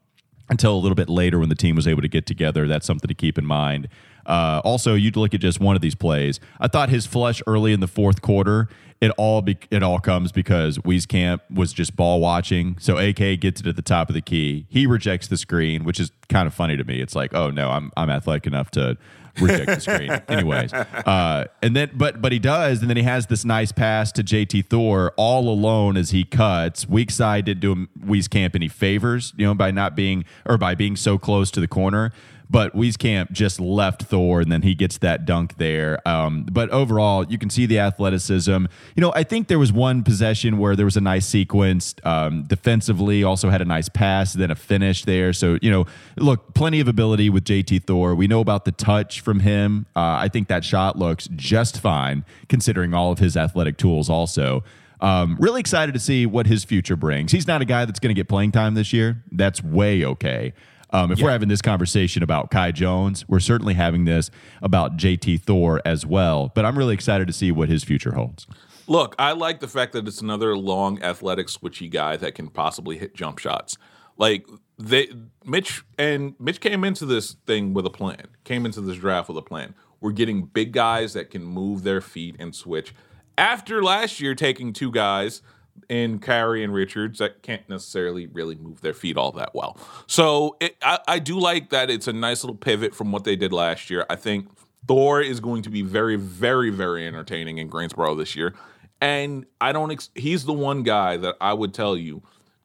[0.48, 2.68] until a little bit later when the team was able to get together.
[2.68, 3.88] That's something to keep in mind.
[4.26, 6.40] Uh, also, you'd look at just one of these plays.
[6.60, 8.68] I thought his flush early in the fourth quarter.
[9.00, 12.76] It all be, it all comes because Wieskamp was just ball watching.
[12.78, 14.66] So AK gets it at the top of the key.
[14.70, 17.00] He rejects the screen, which is kind of funny to me.
[17.00, 18.96] It's like, oh no, I'm I'm athletic enough to
[19.40, 20.10] reject the screen.
[20.28, 24.12] Anyways, uh, and then but but he does, and then he has this nice pass
[24.12, 26.88] to JT Thor all alone as he cuts.
[26.88, 30.74] Weak side didn't do him Wieskamp any favors, you know, by not being or by
[30.74, 32.12] being so close to the corner.
[32.50, 36.06] But Wieskamp just left Thor, and then he gets that dunk there.
[36.06, 38.66] Um, but overall, you can see the athleticism.
[38.94, 42.44] You know, I think there was one possession where there was a nice sequence um,
[42.44, 43.24] defensively.
[43.24, 45.32] Also had a nice pass, then a finish there.
[45.32, 45.86] So you know,
[46.16, 48.14] look, plenty of ability with JT Thor.
[48.14, 49.86] We know about the touch from him.
[49.96, 54.10] Uh, I think that shot looks just fine considering all of his athletic tools.
[54.10, 54.62] Also.
[55.00, 57.30] Um, really excited to see what his future brings.
[57.30, 59.22] He's not a guy that's going to get playing time this year.
[59.32, 60.54] That's way okay.
[60.94, 64.30] Um, if we're having this conversation about Kai Jones, we're certainly having this
[64.62, 66.52] about JT Thor as well.
[66.54, 68.46] But I'm really excited to see what his future holds.
[68.86, 72.96] Look, I like the fact that it's another long, athletic, switchy guy that can possibly
[72.96, 73.76] hit jump shots.
[74.18, 74.46] Like
[74.78, 75.08] they,
[75.44, 78.28] Mitch and Mitch came into this thing with a plan.
[78.44, 79.74] Came into this draft with a plan.
[80.00, 82.94] We're getting big guys that can move their feet and switch.
[83.36, 85.42] After last year, taking two guys
[85.88, 89.78] in Carey and Richards that can't necessarily really move their feet all that well.
[90.06, 93.36] So it, I, I do like that it's a nice little pivot from what they
[93.36, 94.06] did last year.
[94.08, 94.48] I think
[94.86, 98.54] Thor is going to be very, very, very entertaining in Greensboro this year.
[99.00, 102.22] And I don't, ex- he's the one guy that I would tell you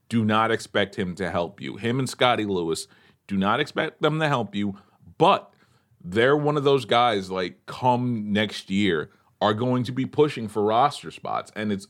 [0.07, 1.77] do not expect him to help you.
[1.77, 2.87] Him and Scottie Lewis,
[3.27, 4.75] do not expect them to help you,
[5.19, 5.53] but
[6.03, 10.63] they're one of those guys like come next year are going to be pushing for
[10.63, 11.51] roster spots.
[11.55, 11.87] And it's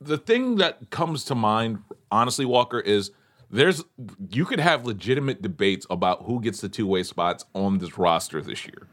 [0.00, 1.78] the thing that comes to mind,
[2.10, 3.10] honestly, Walker, is
[3.50, 3.84] there's
[4.30, 8.66] you could have legitimate debates about who gets the two-way spots on this roster this
[8.66, 8.86] year.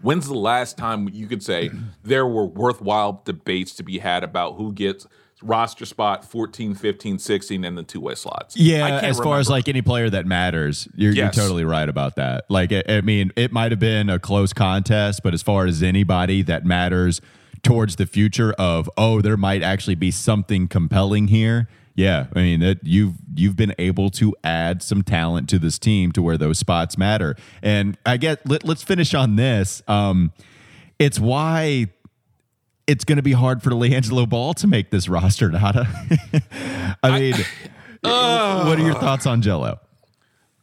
[0.00, 1.70] When's the last time you could say
[2.02, 5.06] there were worthwhile debates to be had about who gets
[5.42, 8.56] roster spot 14, 15, 16 and the two-way slots?
[8.56, 11.34] I Yeah, can't as far as like any player that matters, you're, Yes.
[11.36, 12.44] you're totally right about that.
[12.48, 15.82] Like, I, I mean, it might have been a close contest, but as far as
[15.82, 17.20] anybody that matters
[17.62, 21.68] towards the future of, oh, there might actually be something compelling here.
[21.94, 26.10] Yeah, I mean that you've you've been able to add some talent to this team
[26.12, 27.36] to where those spots matter.
[27.62, 29.82] And I get let, let's finish on this.
[29.86, 30.32] Um,
[30.98, 31.88] it's why
[32.86, 35.86] it's going to be hard for LiAngelo Ball to make this roster, Nada.
[37.02, 37.34] I mean,
[38.00, 39.80] what are your thoughts on Jello?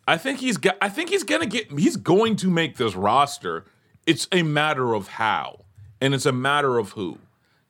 [0.07, 0.75] I think he's got.
[0.81, 1.71] I think he's gonna get.
[1.77, 3.65] He's going to make this roster.
[4.07, 5.65] It's a matter of how,
[6.01, 7.19] and it's a matter of who.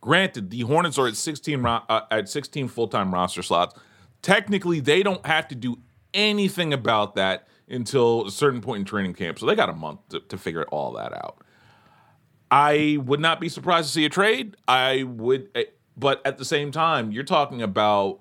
[0.02, 3.78] Granted, the Hornets are at sixteen ro- uh, at sixteen full time roster slots.
[4.22, 5.80] Technically, they don't have to do
[6.14, 9.40] anything about that until a certain point in training camp.
[9.40, 11.44] So they got a month to, to figure all that out.
[12.52, 14.56] I would not be surprised to see a trade.
[14.68, 15.66] I would, eh,
[15.96, 18.20] but at the same time, you're talking about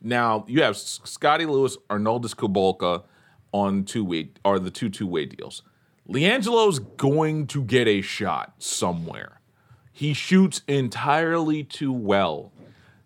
[0.00, 3.04] now you have Scottie Lewis, Arnoldas Kulboka
[3.52, 5.62] on two way are the two two way deals.
[6.08, 9.40] LiAngelo's going to get a shot somewhere.
[9.92, 12.52] He shoots entirely too well.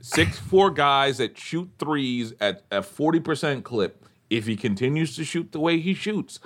[0.00, 4.04] Six four guys that shoot threes at a forty percent clip.
[4.30, 6.40] If he continues to shoot the way he shoots,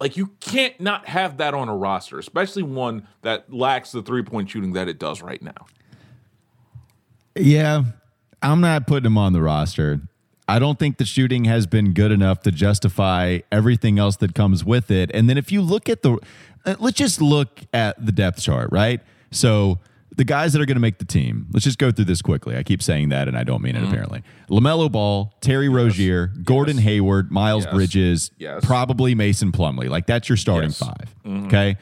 [0.00, 4.22] like you can't not have that on a roster, especially one that lacks the three
[4.22, 5.66] point shooting that it does right now.
[7.34, 7.84] Yeah,
[8.42, 10.00] I'm not putting him on the roster.
[10.48, 14.64] I don't think the shooting has been good enough to justify everything else that comes
[14.64, 15.10] with it.
[15.12, 16.18] And then if you look at the,
[16.64, 19.00] uh, let's just look at the depth chart, right?
[19.32, 19.78] So
[20.16, 21.46] the guys that are going to make the team.
[21.52, 22.56] Let's just go through this quickly.
[22.56, 23.84] I keep saying that, and I don't mean Mm-hmm.
[23.84, 23.88] it.
[23.88, 27.74] Apparently, LaMelo Ball, Terry Rozier, Gordon Hayward, Miles Yes.
[27.74, 28.64] Bridges, Yes.
[28.64, 29.88] probably Mason Plumlee.
[29.90, 30.82] Like that's your starting Yes.
[30.82, 31.42] Mm-hmm.
[31.42, 31.76] 5 Okay.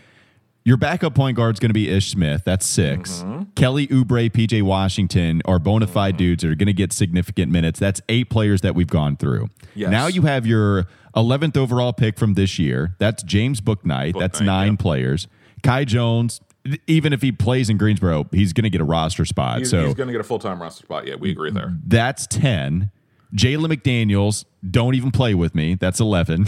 [0.66, 2.42] Your backup point guard is going to be Ish Smith.
[2.44, 3.42] That's 6 Mm-hmm.
[3.54, 7.78] Kelly Oubre, PJ Washington are bona fide dudes that are going to get significant minutes.
[7.78, 9.48] That's eight players that we've gone through.
[9.74, 9.90] Yes.
[9.90, 12.96] Now you have your 11th overall pick from this year.
[12.98, 14.18] That's James Bouknight.
[14.18, 14.76] That's Bouknight, nine yeah.
[14.78, 15.28] players.
[15.62, 16.40] Kai Jones,
[16.86, 19.58] even if he plays in Greensboro, he's going to get a roster spot.
[19.58, 21.06] He's, so he's going to get a full time roster spot.
[21.06, 21.74] Yeah, we agree there.
[21.86, 22.90] that's 10.
[23.37, 25.74] Jalen McDaniels, don't even play with me.
[25.74, 26.47] That's 11.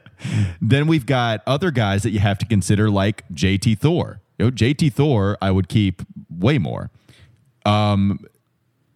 [0.60, 4.20] then we've got other guys that you have to consider, like JT Thor.
[4.38, 6.90] You know, JT Thor, I would keep way more.
[7.66, 8.20] Um,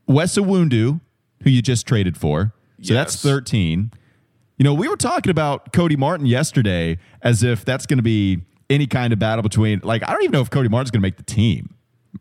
[0.07, 1.01] Wes Iwundu,
[1.43, 2.53] who you just traded for.
[2.83, 3.93] So that's 13.
[4.57, 8.41] You know, we were talking about Cody Martin yesterday as if that's going to be
[8.71, 11.07] any kind of battle between, like, I don't even know if Cody Martin's going to
[11.07, 11.75] make the team.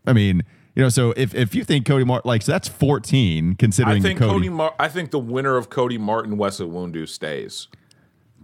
[0.05, 0.43] I mean,
[0.78, 3.99] you know, so if, if you think Cody Martin, like, so that's 14 considering I
[3.99, 4.32] think Cody.
[4.32, 4.49] Cody.
[4.49, 7.67] Mar- I think the winner of Cody Martin Wes Iwundu stays.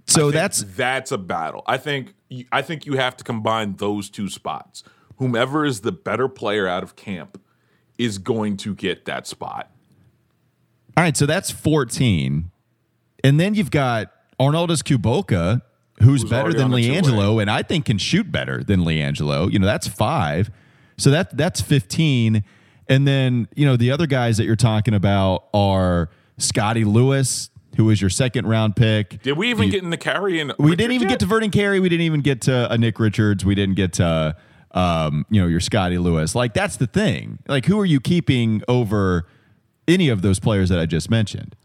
[0.07, 1.61] so that's, that's a battle.
[1.67, 2.15] I think
[2.51, 4.83] I think you have to combine those two spots.
[5.17, 7.39] Whomever is the better player out of camp
[7.99, 9.69] is going to get that spot.
[10.97, 12.49] all right, so that's 14.
[13.23, 15.61] And then you've got Arnoldas Kulboka,
[15.99, 16.71] who's, Who's better than.
[16.71, 19.51] LiAngelo, and I think can shoot better than LiAngelo.
[19.51, 20.49] You know, that's five.
[20.97, 22.43] So that that's 15.
[22.89, 27.85] And then, you know, the other guys that you're talking about are Scottie Lewis, who
[27.85, 29.21] was your second round pick.
[29.23, 30.39] Did we even get in the carry?
[30.39, 31.79] and We didn't even get to Vernon Carey.
[31.79, 33.45] We didn't even get to a Nick Richards.
[33.45, 34.35] We didn't get to,
[34.71, 36.35] um, you know, your Scottie Lewis.
[36.35, 37.39] Like, that's the thing.
[37.47, 39.27] Like, who are you keeping over
[39.87, 41.55] any of those players that I just mentioned?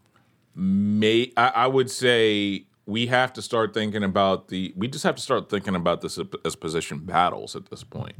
[0.55, 4.73] May I, I would say we have to start thinking about the.
[4.77, 8.17] We just have to start thinking about this as position battles at this point.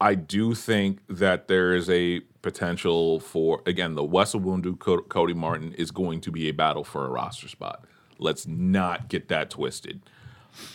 [0.00, 5.90] I do think that there is a potential for again the Wes Cody Martin is
[5.90, 7.84] going to be a battle for a roster spot.
[8.18, 10.00] Let's not get that twisted.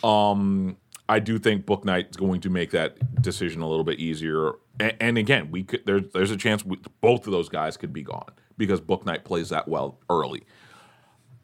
[0.02, 0.76] Um,
[1.08, 4.52] I do think Bouknight is going to make that decision a little bit easier.
[4.80, 7.92] And, and again, we could there's there's a chance we, both of those guys could
[7.92, 10.44] be gone because Bouknight plays that well early.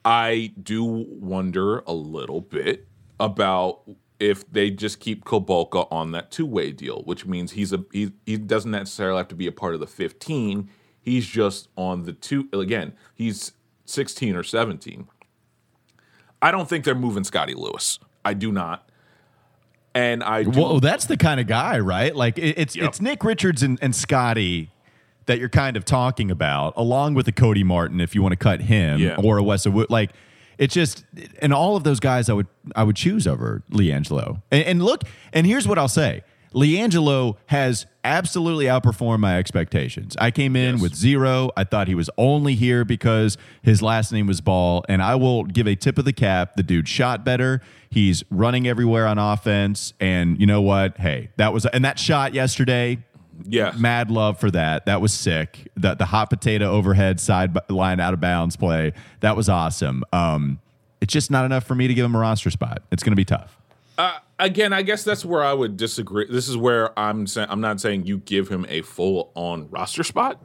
[0.04, 2.86] I do wonder a little bit
[3.18, 3.82] about
[4.20, 8.36] if they just keep Kulboka on that two-way deal, which means he's a he, he
[8.36, 10.68] doesn't necessarily have to be a part of the 15.
[11.00, 13.52] He's just on the two again, he's
[13.86, 15.08] 16 or 17.
[16.42, 17.98] I don't think they're moving Scottie Lewis.
[18.24, 18.88] I do not.
[19.94, 22.14] And I do, Well, that's the kind of guy, right?
[22.14, 22.88] Like it, it's Yep.
[22.88, 24.70] it's Nick Richards and, and Scottie
[25.26, 28.36] that you're kind of talking about, along with a Cody Martin, if you want to
[28.36, 29.16] cut him, Yeah.
[29.22, 29.90] or a Wes Wood.
[29.90, 30.10] Like
[30.60, 31.04] it's just,
[31.42, 32.46] and all of those guys, I would
[32.76, 34.40] I would choose over LiAngelo.
[34.52, 35.02] And, and look,
[35.32, 36.22] and here's what I'll say:
[36.54, 40.16] LiAngelo has absolutely outperformed my expectations.
[40.20, 40.82] I came in Yes.
[40.82, 41.50] with zero.
[41.56, 44.84] I thought he was only here because his last name was Ball.
[44.88, 46.56] And I will give a tip of the cap.
[46.56, 47.60] The dude shot better.
[47.90, 49.92] He's running everywhere on offense.
[50.00, 50.96] And you know what?
[50.98, 52.98] Hey, that was, and that shot yesterday,
[53.46, 53.72] yeah.
[53.76, 54.86] mad love for that.
[54.86, 55.70] That was sick.
[55.76, 60.04] The, the hot potato overhead side line out of bounds play, that was awesome.
[60.12, 60.60] Um,
[61.00, 62.82] it's just not enough for me to give him a roster spot.
[62.90, 63.58] It's going to be tough.
[64.38, 66.26] again, I guess that's where I would disagree.
[66.30, 70.04] This is where I'm saying I'm not saying you give him a full on roster
[70.04, 70.40] spot.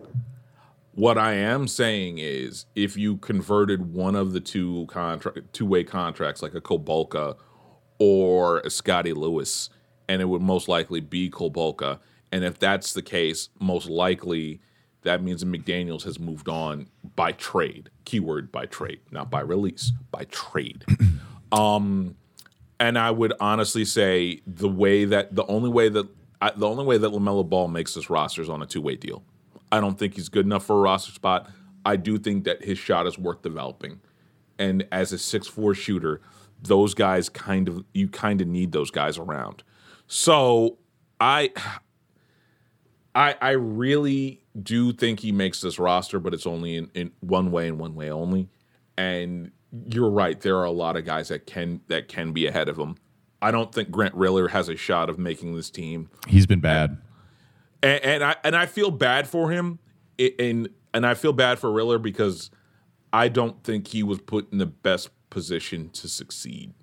[0.93, 5.83] What I am saying is if you converted one of the two contract two way
[5.83, 7.35] contracts like a Kulboka
[7.99, 9.69] or a Scottie Lewis,
[10.07, 11.99] and it would most likely be Kulboka.
[12.35, 14.59] And if that's the case, most likely
[15.03, 17.89] that means McDaniels has moved on by trade.
[18.03, 20.83] Keyword by trade, not by release, by trade.
[21.51, 22.17] Um,
[22.81, 26.05] and I would honestly say the way that the only way that
[26.41, 28.95] I, the only way that LaMelo Ball makes this roster is on a two way
[28.95, 29.23] deal.
[29.71, 31.49] I don't think he's good enough for a roster spot.
[31.85, 34.01] I do think that his shot is worth developing,
[34.59, 36.19] and as a six four shooter,
[36.61, 39.63] those guys kind of you kind of need those guys around.
[40.07, 40.79] So
[41.21, 41.51] I
[43.15, 47.51] I I really do think he makes this roster, but it's only in, in one
[47.51, 48.49] way and one way only.
[48.97, 49.51] And
[49.87, 52.77] you're right, there are a lot of guys that can that can be ahead of
[52.77, 52.95] him.
[53.41, 56.97] I don't think Grant Riller has a shot of making this team, He's been bad.
[57.83, 59.79] and, and I and I feel bad for him,
[60.19, 62.49] and and I feel bad for Riller because
[63.13, 66.73] I don't think he was put in the best position to succeed,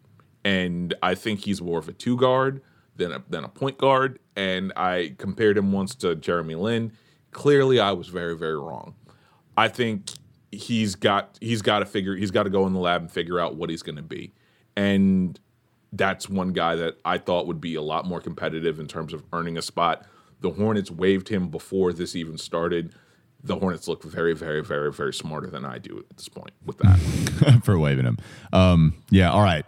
[0.45, 2.62] and I think he's more of a two guard
[2.97, 4.18] than a, than a point guard.
[4.37, 6.93] And I compared him once to Jeremy Lin.
[7.33, 8.95] Clearly, I was very very wrong.
[9.57, 10.11] I think
[10.51, 13.39] he's got he's got to figure he's got to go in the lab and figure
[13.39, 14.33] out what he's going to be,
[14.76, 15.39] and
[15.93, 19.22] that's one guy that I thought would be a lot more competitive in terms of
[19.33, 20.07] earning a spot
[20.43, 22.93] the Hornets waived him before this even started.
[23.43, 26.78] The Hornets look very, very, very, very smarter than I do at this point with
[26.78, 27.61] that.
[27.64, 28.18] for waving him.
[28.53, 29.64] Um, yeah, all right.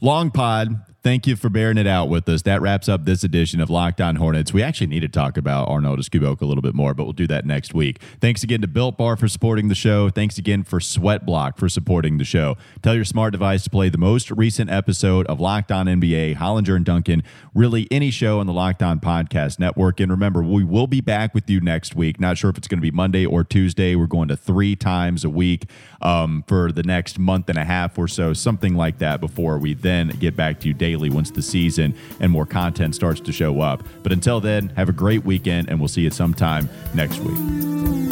[0.00, 0.76] Long pod.
[1.04, 2.40] Thank you for bearing it out with us.
[2.42, 4.54] That wraps up this edition of Locked On Hornets.
[4.54, 7.26] We actually need to talk about Arnoldas Kulboka a little bit more, but we'll do
[7.26, 8.00] that next week.
[8.22, 10.08] Thanks again to Built Bar for supporting the show.
[10.08, 12.56] Thanks again for Sweat Block for supporting the show.
[12.80, 16.74] Tell your smart device to play the most recent episode of Locked On NBA, Hollinger
[16.74, 20.00] and Duncan, really any show on the Locked On Podcast Network.
[20.00, 22.18] And remember, we will be back with you next week.
[22.18, 23.94] Not sure if it's going to be Monday or Tuesday.
[23.94, 25.66] We're going to three times a week
[26.00, 29.74] um, for the next month and a half or so, something like that, before we
[29.74, 33.60] then get back to you daily once the season and more content starts to show
[33.60, 33.82] up.
[34.02, 38.03] But until then, have a great weekend, and we'll see you sometime next week.